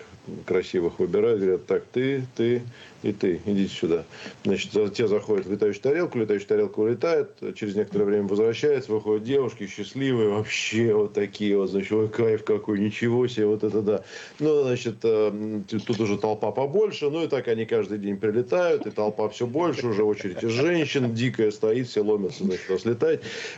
[0.45, 2.63] красивых выбирают, говорят, так, ты, ты
[3.05, 4.03] и ты, идите сюда.
[4.43, 9.67] Значит, те заходят в летающую тарелку, летающая тарелка улетает, через некоторое время возвращается, выходят девушки
[9.67, 14.03] счастливые, вообще вот такие вот, значит, ой, кайф какой, ничего себе, вот это да.
[14.39, 18.89] Ну, значит, э, тут уже толпа побольше, ну и так они каждый день прилетают, и
[18.89, 22.85] толпа все больше, уже очередь женщин дикая стоит, все ломятся, значит, раз.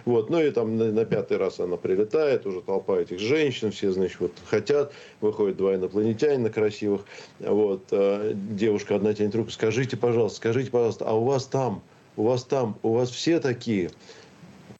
[0.03, 3.91] Вот, ну и там на, на пятый раз она прилетает, уже толпа этих женщин, все,
[3.91, 7.01] значит, вот хотят, выходят два инопланетянина, красивых.
[7.39, 7.83] Вот.
[7.91, 9.51] Э, девушка одна тянет руку.
[9.51, 11.81] Скажите, пожалуйста, скажите, пожалуйста, а у вас там,
[12.15, 13.91] у вас там, у вас все такие?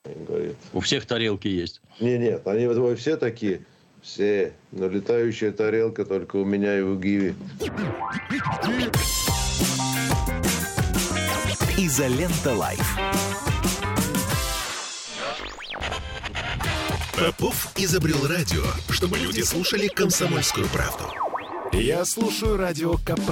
[0.03, 0.55] Говорит.
[0.73, 1.81] У всех тарелки есть.
[1.99, 3.61] Не, нет, они вот все такие.
[4.01, 4.53] Все.
[4.71, 7.35] Но летающая тарелка только у меня и у Гиви.
[11.77, 12.97] Изолента Live.
[17.17, 21.05] Попов изобрел радио, чтобы люди слушали комсомольскую правду.
[21.73, 23.31] Я слушаю радио КП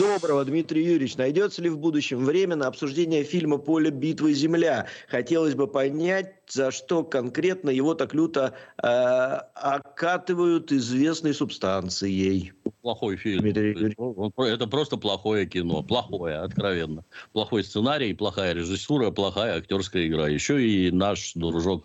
[0.00, 1.18] Доброго, Дмитрий Юрьевич.
[1.18, 4.86] Найдется ли в будущем время на обсуждение фильма «Поле битвы Земля»?
[5.08, 12.54] Хотелось бы понять, за что конкретно его так люто э, окатывают известной субстанцией.
[12.80, 13.42] Плохой фильм.
[13.42, 13.94] Дмитрий Юрьевич.
[14.38, 15.82] Это просто плохое кино.
[15.82, 17.04] Плохое, откровенно.
[17.34, 20.28] Плохой сценарий, плохая режиссура, плохая актерская игра.
[20.28, 21.84] Еще и наш дружок,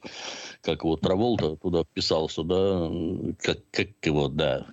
[0.62, 2.90] как вот Траволта туда вписался, да,
[3.42, 4.68] как, как его, да,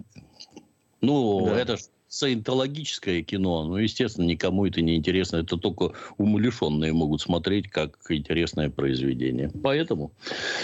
[1.03, 1.59] ну, да.
[1.61, 1.77] это
[2.13, 5.37] саентологическое кино, ну, естественно, никому это не интересно.
[5.39, 9.51] Это только умалишенные могут смотреть как интересное произведение.
[9.63, 10.13] Поэтому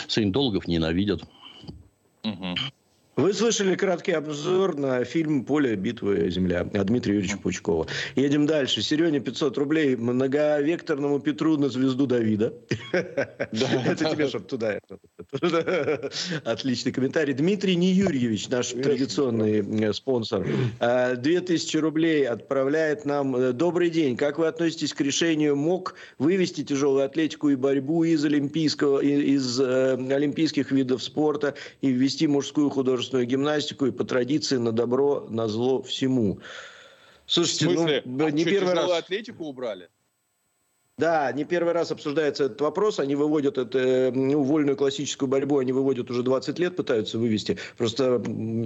[0.08, 1.22] саентологов ненавидят.
[2.22, 2.54] Угу.
[3.18, 7.88] Вы слышали краткий обзор на фильм «Поле битвы Земля» от Дмитрия Юрьевича Пучкова.
[8.14, 8.80] Едем дальше.
[8.80, 12.54] Сереня 500 рублей многовекторному Петру на звезду Давида.
[12.92, 14.78] Это тебе, чтобы туда.
[16.44, 17.34] Отличный комментарий.
[17.34, 20.46] Дмитрий Неюрьевич, наш традиционный э, спонсор,
[20.78, 23.34] 2000 э, рублей отправляет нам.
[23.34, 24.16] Э, Добрый день.
[24.16, 30.70] Как вы относитесь к решению МОК вывести тяжелую атлетику и борьбу из олимпийского, из олимпийских
[30.70, 35.82] видов спорта и ввести мужскую художественную художественную гимнастику и по традиции на добро, на зло
[35.82, 36.40] всему.
[37.26, 38.02] Слушайте, В смысле?
[38.04, 38.90] ну, а не что, первый раз.
[38.92, 39.88] атлетику убрали?
[40.98, 42.98] Да, не первый раз обсуждается этот вопрос.
[42.98, 47.56] Они выводят это, ну, вольную классическую борьбу, они выводят уже 20 лет, пытаются вывести.
[47.76, 48.20] Просто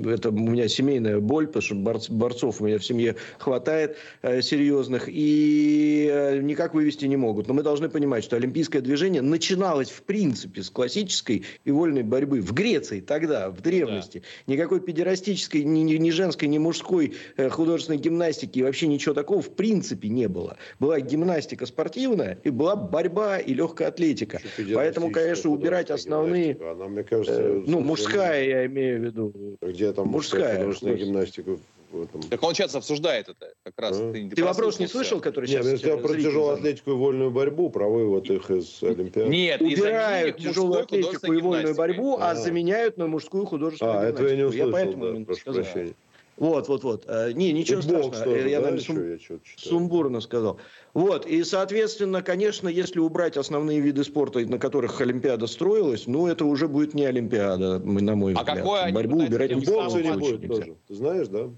[0.07, 4.41] это у меня семейная боль, потому что борц, борцов у меня в семье хватает э,
[4.41, 5.05] серьезных.
[5.09, 7.49] И э, никак вывести не могут.
[7.49, 12.41] Но мы должны понимать, что олимпийское движение начиналось в принципе с классической и вольной борьбы.
[12.41, 14.23] В Греции тогда, в древности.
[14.47, 14.55] Да.
[14.55, 19.43] Никакой педерастической, ни, ни, ни женской, ни мужской э, художественной гимнастики и вообще ничего такого
[19.43, 20.57] в принципе не было.
[20.79, 24.41] Была гимнастика спортивная, спортивная, и была борьба и легкая атлетика.
[24.75, 26.57] Поэтому, конечно, убирать основные...
[26.61, 29.33] Она, мне кажется, э, ну, мужская, я имею в виду.
[29.61, 31.59] Где там мужская художественная гимнастика?
[31.93, 32.23] этом.
[32.23, 33.99] Так он сейчас обсуждает это как раз.
[34.01, 34.13] А?
[34.13, 35.67] Ты, ты, ты вопрос не слышал, который сейчас...
[35.67, 39.29] Нет, я про тяжелую атлетику и вольную борьбу, про вывод их из Олимпиады.
[39.29, 44.27] Нет, убирают тяжелую атлетику и вольную борьбу, а, а заменяют на мужскую художественную А, этого
[44.29, 45.63] я не услышал, я поэтому да, прошу сказал.
[45.63, 45.95] прощения.
[46.37, 47.05] Вот, вот, вот.
[47.09, 48.25] Э, не, ничего и страшного.
[48.25, 49.33] Тоже, я, да, наверное, сум...
[49.33, 50.59] я сумбурно сказал.
[50.95, 56.45] Вот, и, соответственно, конечно, если убрать основные виды спорта, на которых Олимпиада строилась, ну, это
[56.45, 58.59] уже будет не Олимпиада, на мой а взгляд.
[58.59, 60.77] А какой Борьбу убирать в боксе не будет тоже.
[60.89, 61.51] Ты знаешь, да?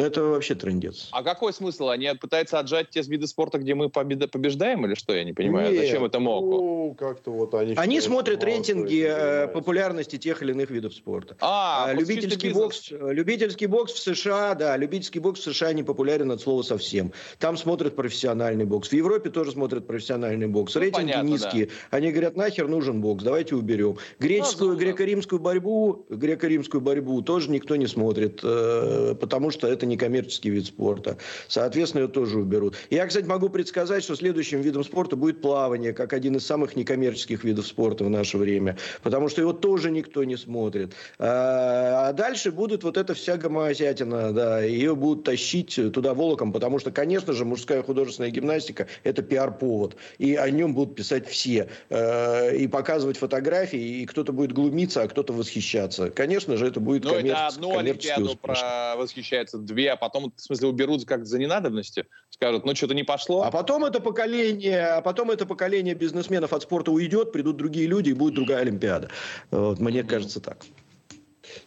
[0.00, 1.08] Это вообще трендец.
[1.12, 1.88] А какой смысл?
[1.88, 5.14] Они пытаются отжать те виды спорта, где мы побеждаем, или что?
[5.14, 5.72] Я не понимаю.
[5.72, 6.46] Нет, Зачем это МОКу?
[6.46, 7.74] Ну, как-то вот они...
[7.76, 11.36] Они смотрят рейтинги э, популярности тех или иных видов спорта.
[11.40, 16.30] А, а любительский бокс, любительский бокс в США, да, любительский бокс в США не популярен
[16.30, 17.12] от слова совсем.
[17.38, 18.88] Там смотрят профессиональный бокс.
[18.88, 20.74] В Европе тоже смотрят профессиональный бокс.
[20.74, 21.66] Ну, Рейтинги понятно, низкие.
[21.66, 21.72] Да.
[21.98, 23.98] Они говорят, нахер нужен бокс, давайте уберем.
[24.18, 30.50] Греческую, ну, греко-римскую борьбу, греко-римскую борьбу тоже никто не смотрит, э, потому что это некоммерческий
[30.50, 31.18] вид спорта.
[31.48, 32.76] Соответственно, ее тоже уберут.
[32.90, 37.44] Я, кстати, могу предсказать, что следующим видом спорта будет плавание, как один из самых некоммерческих
[37.44, 38.76] видов спорта в наше время.
[39.02, 40.94] Потому что его тоже никто не смотрит.
[41.18, 46.78] А, а дальше будет вот эта вся гомоазиатина, да, ее будут тащить туда волоком, потому
[46.78, 49.96] что, конечно же, мужская художественная гимнастика– это пиар-повод.
[50.18, 51.68] И о нем будут писать все.
[51.90, 56.10] А, и показывать фотографии, и кто-то будет глумиться, а кто-то восхищаться.
[56.10, 60.40] Конечно же, это будет ну, коммерческий, это одну Олимпиаду про восхищается, две, а потом, в
[60.40, 63.42] смысле, уберут как за ненадобностью, скажут, ну, что-то не пошло.
[63.42, 68.10] А потом это поколение, а потом это поколение бизнесменов от спорта уйдет, придут другие люди,
[68.10, 69.08] и будет другая Олимпиада.
[69.50, 70.06] Вот, мне mm-hmm.
[70.06, 70.58] кажется так.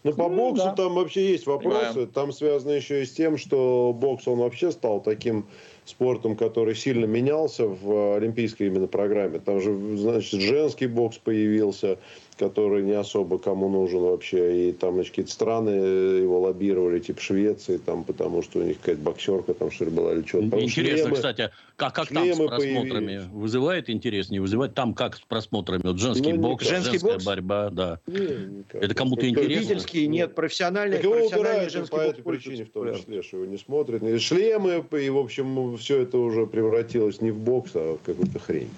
[0.03, 0.73] Ну, по ну, боксу да.
[0.73, 1.93] там вообще есть вопросы.
[1.93, 2.11] Понимаем.
[2.11, 5.45] Там связано еще и с тем, что бокс, он вообще стал таким
[5.85, 9.39] спортом, который сильно менялся в олимпийской именно программе.
[9.39, 11.97] Там же, значит, женский бокс появился,
[12.37, 14.69] который не особо кому нужен вообще.
[14.69, 19.01] И там, значит, какие-то страны его лоббировали, типа Швеции, там, потому что у них какая-то
[19.01, 20.59] боксерка там, что ли, была или что-то.
[20.59, 22.89] Интересно, шлемы, кстати, как, как там с просмотрами?
[22.89, 23.23] Появились.
[23.31, 24.73] Вызывает интерес, не вызывает?
[24.73, 25.81] Там как с просмотрами?
[25.83, 27.25] Вот женский ну, бокс, женский женская бокс?
[27.25, 27.99] борьба, да.
[28.07, 29.53] Не, Это кому-то интересно?
[29.53, 33.45] Любительский, нет, профессиональный, так его убирают женский по этой причине, в том числе, что его
[33.45, 34.03] не смотрят.
[34.03, 38.39] И шлемы, и, в общем, все это уже превратилось не в бокс, а в какую-то
[38.39, 38.69] хрень.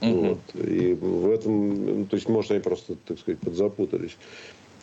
[0.00, 0.10] Угу.
[0.10, 0.38] Вот.
[0.54, 4.16] И в этом, то есть, может, они просто, так сказать, подзапутались.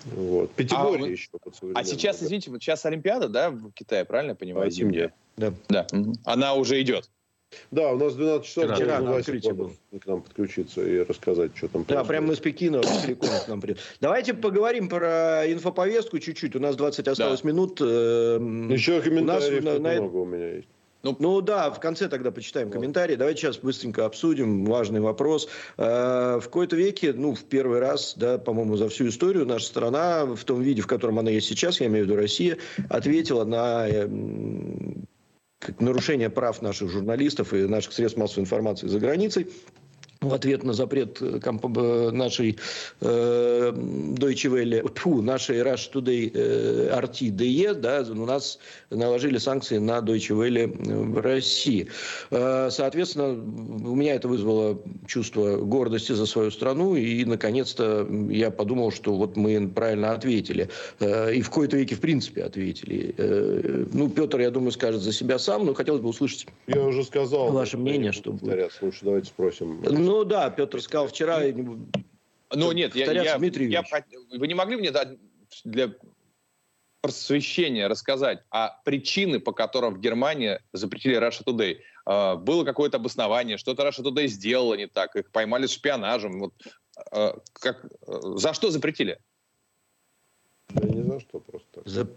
[0.05, 0.51] Вот.
[0.51, 1.29] Пятигорье а, еще.
[1.73, 4.69] А сейчас, извините, вот сейчас Олимпиада, да, в Китае, правильно я понимаю?
[4.69, 5.13] Зимняя.
[5.35, 5.53] Да.
[5.67, 5.87] да.
[6.25, 7.09] Она уже идет.
[7.71, 11.85] Да, у нас 12 часов вчера, вчера был к нам подключиться и рассказать, что там.
[11.87, 13.79] Да, прямо из Пекина к нам придет.
[14.01, 16.55] Давайте поговорим про инфоповестку чуть-чуть.
[16.55, 17.47] У нас 20 осталось да.
[17.47, 17.79] минут.
[17.81, 20.67] Эм, Еще комментариев у нас, на, много у меня есть.
[21.05, 23.13] Ну, ну да, в конце тогда почитаем комментарии.
[23.13, 25.47] Давайте сейчас быстренько обсудим важный вопрос.
[25.77, 30.25] Э, в какой-то веке, ну, в первый раз, да, по-моему, за всю историю наша страна
[30.25, 32.57] в том виде, в котором она есть сейчас, я имею в виду Россия,
[32.89, 35.05] ответила на эм,
[35.79, 39.51] нарушение прав наших журналистов и наших средств массовой информации за границей
[40.29, 42.57] в ответ на запрет э, э, нашей
[43.01, 48.59] э, Deutsche Welle, фу, нашей Rush Today э, RT-DE, да, у нас
[48.89, 51.87] наложили санкции на Deutsche Welle в России.
[52.31, 58.91] Э, соответственно, у меня это вызвало чувство гордости за свою страну, и, наконец-то, я подумал,
[58.91, 60.69] что вот мы правильно ответили.
[60.99, 63.13] Э, и в кои-то веке, в принципе, ответили.
[63.17, 67.03] Э, ну, Петр, я думаю, скажет за себя сам, но хотелось бы услышать я уже
[67.03, 68.11] сказал, ваше мнение.
[68.11, 68.39] Чтобы...
[68.81, 69.81] Лучше давайте спросим.
[69.83, 71.41] Ну, ну да, Петр сказал вчера.
[72.53, 75.17] Ну нет, я, я, я, вы не могли мне дать
[75.65, 75.93] для
[77.01, 81.79] просвещения рассказать, а причины, по которым в Германии запретили Russia Today?
[82.05, 86.39] А, было какое-то обоснование, что-то Russia Today сделала не так, их поймали с шпионажем.
[86.39, 86.53] Вот,
[87.11, 89.19] а, как, за что запретили?
[90.69, 91.81] Да не за что просто.
[91.83, 92.07] За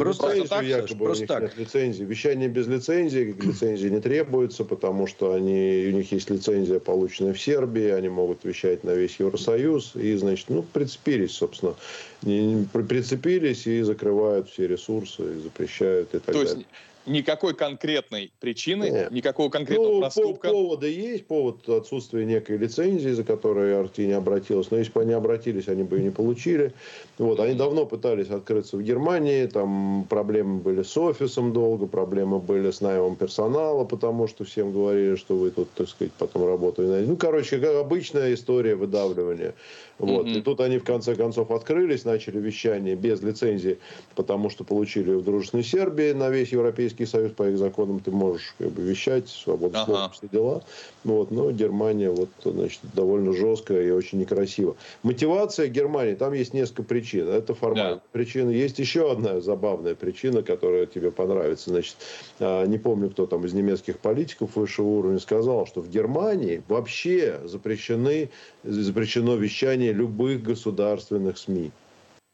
[0.00, 1.42] Просто, так, якобы просто у них так.
[1.42, 2.04] нет лицензии.
[2.04, 7.40] Вещание без лицензии, лицензии не требуется, потому что они, у них есть лицензия, полученная в
[7.40, 11.74] Сербии, они могут вещать на весь Евросоюз, и, значит, ну, прицепились, собственно,
[12.22, 16.54] прицепились и закрывают все ресурсы, и запрещают и так То далее.
[16.56, 16.66] Есть
[17.06, 19.10] никакой конкретной причины, Нет.
[19.10, 20.50] никакого конкретного ну, проступка.
[20.50, 24.70] Повода есть, повод отсутствия некой лицензии, за которой Арти не обратилась.
[24.70, 26.72] Но если бы они обратились, они бы ее не получили.
[27.18, 32.70] Вот, они давно пытались открыться в Германии, там проблемы были с офисом долго, проблемы были
[32.70, 37.06] с наймом персонала, потому что всем говорили, что вы тут, так сказать, потом работаете.
[37.08, 39.54] Ну, короче, как обычная история выдавливания.
[39.98, 40.26] Вот.
[40.26, 40.38] Mm-hmm.
[40.38, 43.78] И тут они в конце концов открылись, начали вещание без лицензии,
[44.14, 48.54] потому что получили в дружественной Сербии на весь Европейский Союз по их законам ты можешь
[48.58, 50.10] как бы, вещать, свободно ага.
[50.10, 50.62] все дела.
[51.04, 51.30] Вот.
[51.30, 54.76] Но Германия вот, значит, довольно жесткая и очень некрасиво.
[55.02, 57.28] Мотивация Германии, там есть несколько причин.
[57.28, 58.02] Это формальная да.
[58.12, 58.50] причина.
[58.50, 61.70] Есть еще одна забавная причина, которая тебе понравится.
[61.70, 61.96] Значит,
[62.38, 67.40] а, не помню, кто там из немецких политиков высшего уровня сказал, что в Германии вообще
[67.44, 68.30] запрещены,
[68.62, 71.70] запрещено вещание любых государственных СМИ.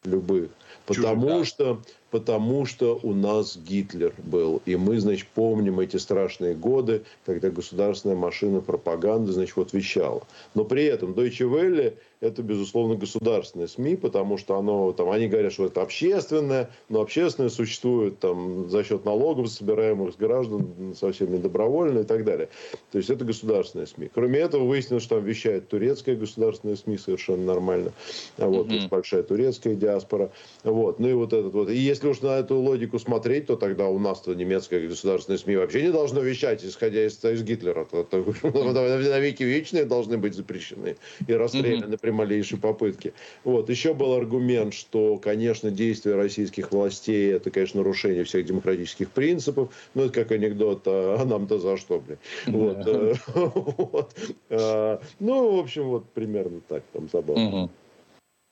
[0.04, 0.50] Любых.
[0.86, 4.62] Потому что, потому что у нас Гитлер был.
[4.64, 10.22] И мы, значит, помним эти страшные годы, когда государственная машина пропаганды, значит, вот вещала.
[10.54, 15.52] Но при этом Deutsche Welle это, безусловно, государственные СМИ, потому что оно, там, они говорят,
[15.52, 21.38] что это общественное, но общественное существует там, за счет налогов, собираемых с граждан, совсем не
[21.38, 22.48] добровольно и так далее.
[22.90, 24.10] То есть это государственные СМИ.
[24.14, 27.92] Кроме этого, выяснилось, что там вещает турецкая государственная СМИ совершенно нормально.
[28.38, 28.88] А вот, mm-hmm.
[28.88, 30.30] большая турецкая диаспора.
[30.64, 30.98] Вот.
[30.98, 31.68] Ну и вот этот вот.
[31.68, 35.82] И если уж на эту логику смотреть, то тогда у нас-то немецкая государственная СМИ вообще
[35.82, 37.86] не должно вещать, исходя из, из Гитлера.
[37.92, 40.96] На веки вечные должны быть запрещены
[41.26, 43.12] и расстреляны при малейшей попытке.
[43.44, 43.70] Вот.
[43.70, 49.70] Еще был аргумент, что, конечно, действия российских властей это, конечно, нарушение всех демократических принципов.
[49.94, 52.18] Ну, это как анекдот, а, а нам-то за что, блин.
[52.46, 52.86] Вот.
[52.86, 53.14] Э.
[54.48, 57.70] А, ну, в общем, вот примерно так там забавно.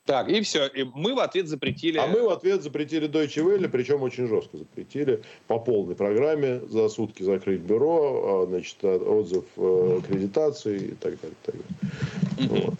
[0.05, 0.67] Так, и все.
[0.67, 1.97] И мы в ответ запретили...
[1.97, 5.23] А мы в ответ запретили Deutsche Welle, причем очень жестко запретили.
[5.47, 6.61] По полной программе.
[6.69, 11.37] За сутки закрыть бюро, а, значит, отзыв э, аккредитации и так далее.
[11.43, 11.55] Так
[12.37, 12.65] далее.
[12.65, 12.73] Вот.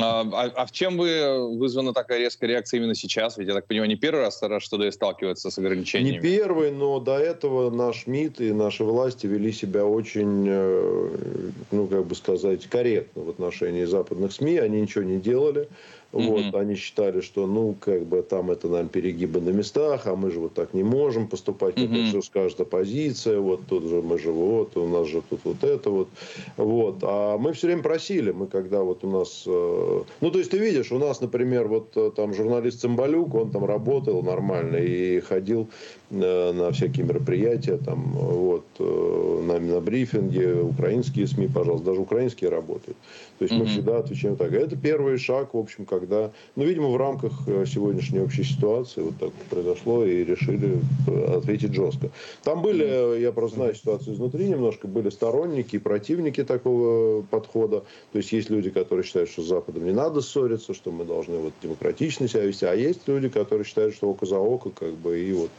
[0.00, 3.38] А, а, а в чем вы вызвана такая резкая реакция именно сейчас?
[3.38, 6.16] Ведь, я так понимаю, не первый раз что да сталкивается с ограничениями.
[6.16, 11.86] Не первый, но до этого наш МИД и наши власти вели себя очень, э, ну,
[11.86, 14.58] как бы сказать, корректно в отношении западных СМИ.
[14.58, 15.68] Они ничего не делали.
[16.12, 16.58] Вот, mm-hmm.
[16.58, 20.40] они считали, что, ну, как бы там это, наверное, перегибы на местах, а мы же
[20.40, 22.08] вот так не можем поступать, как mm-hmm.
[22.08, 25.90] что скажет оппозиция, вот тут же мы же вот, у нас же тут вот это
[25.90, 26.08] вот.
[26.56, 26.96] Вот.
[27.02, 29.44] А мы все время просили, мы когда вот у нас...
[29.46, 33.50] Э, ну, то есть ты видишь, у нас, например, вот э, там журналист Цымбалюк, он
[33.50, 35.68] там работал нормально и ходил
[36.10, 42.96] на всякие мероприятия, там, вот, на, на брифинге, украинские СМИ, пожалуйста, даже украинские работают.
[43.38, 43.58] То есть mm-hmm.
[43.58, 44.52] мы всегда отвечаем так.
[44.52, 49.16] Это первый шаг, в общем, когда, ну, видимо, в рамках э, сегодняшней общей ситуации вот
[49.18, 52.10] так произошло и решили э, ответить жестко.
[52.42, 53.20] Там были, mm-hmm.
[53.20, 57.84] я просто знаю ситуацию изнутри немножко, были сторонники и противники такого подхода.
[58.12, 61.38] То есть есть люди, которые считают, что с Западом не надо ссориться, что мы должны
[61.38, 65.18] вот демократично себя вести, а есть люди, которые считают, что око за око, как бы,
[65.18, 65.50] и вот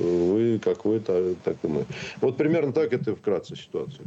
[0.00, 1.86] вы, как вы, так, так и мы.
[2.20, 4.04] Вот примерно так это вкратце ситуация.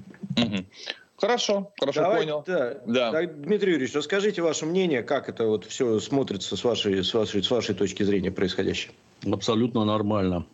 [1.18, 2.44] Хорошо, хорошо Давай, понял.
[2.46, 2.82] Да.
[2.86, 3.26] Да.
[3.26, 7.50] Дмитрий Юрьевич, расскажите ваше мнение, как это вот все смотрится с вашей, с вашей, с
[7.50, 8.92] вашей точки зрения происходящее?
[9.32, 10.46] Абсолютно нормально.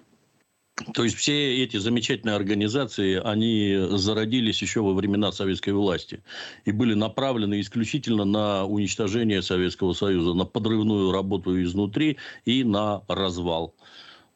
[0.93, 6.21] То есть все эти замечательные организации, они зародились еще во времена советской власти
[6.65, 13.73] и были направлены исключительно на уничтожение Советского Союза, на подрывную работу изнутри и на развал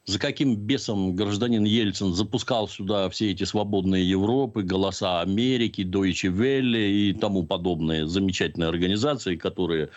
[0.05, 6.89] за каким бесом гражданин Ельцин запускал сюда все эти свободные Европы, голоса Америки, Deutsche Welle
[6.89, 9.89] и тому подобные замечательные организации, которые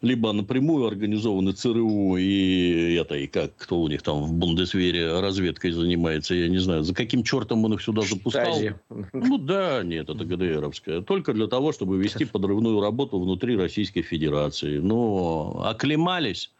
[0.00, 5.72] либо напрямую организованы ЦРУ и это, и как, кто у них там в Бундесвере разведкой
[5.72, 8.54] занимается, я не знаю, за каким чертом он их сюда запускал?
[8.54, 8.74] Штази.
[9.12, 11.02] Ну да, нет, это ГДРовская.
[11.02, 14.78] Только для того, чтобы вести подрывную работу внутри Российской Федерации.
[14.78, 16.50] Но оклемались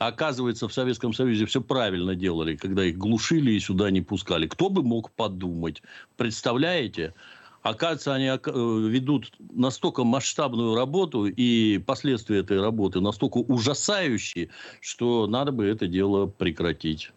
[0.00, 4.46] Оказывается, в Советском Союзе все правильно делали, когда их глушили и сюда не пускали.
[4.46, 5.82] Кто бы мог подумать?
[6.16, 7.12] Представляете?
[7.60, 8.38] Оказывается, они э,
[8.88, 14.48] ведут настолько масштабную работу, и последствия этой работы настолько ужасающие,
[14.80, 17.12] что надо бы это дело прекратить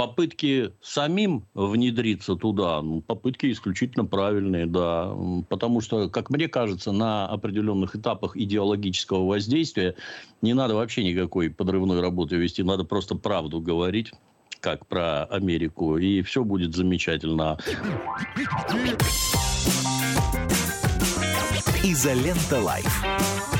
[0.00, 5.14] попытки самим внедриться туда, ну, попытки исключительно правильные, да.
[5.50, 9.96] Потому что, как мне кажется, на определенных этапах идеологического воздействия
[10.40, 14.12] не надо вообще никакой подрывной работы вести, надо просто правду говорить
[14.60, 17.58] как про Америку, и все будет замечательно.
[21.82, 23.59] Изолента Live.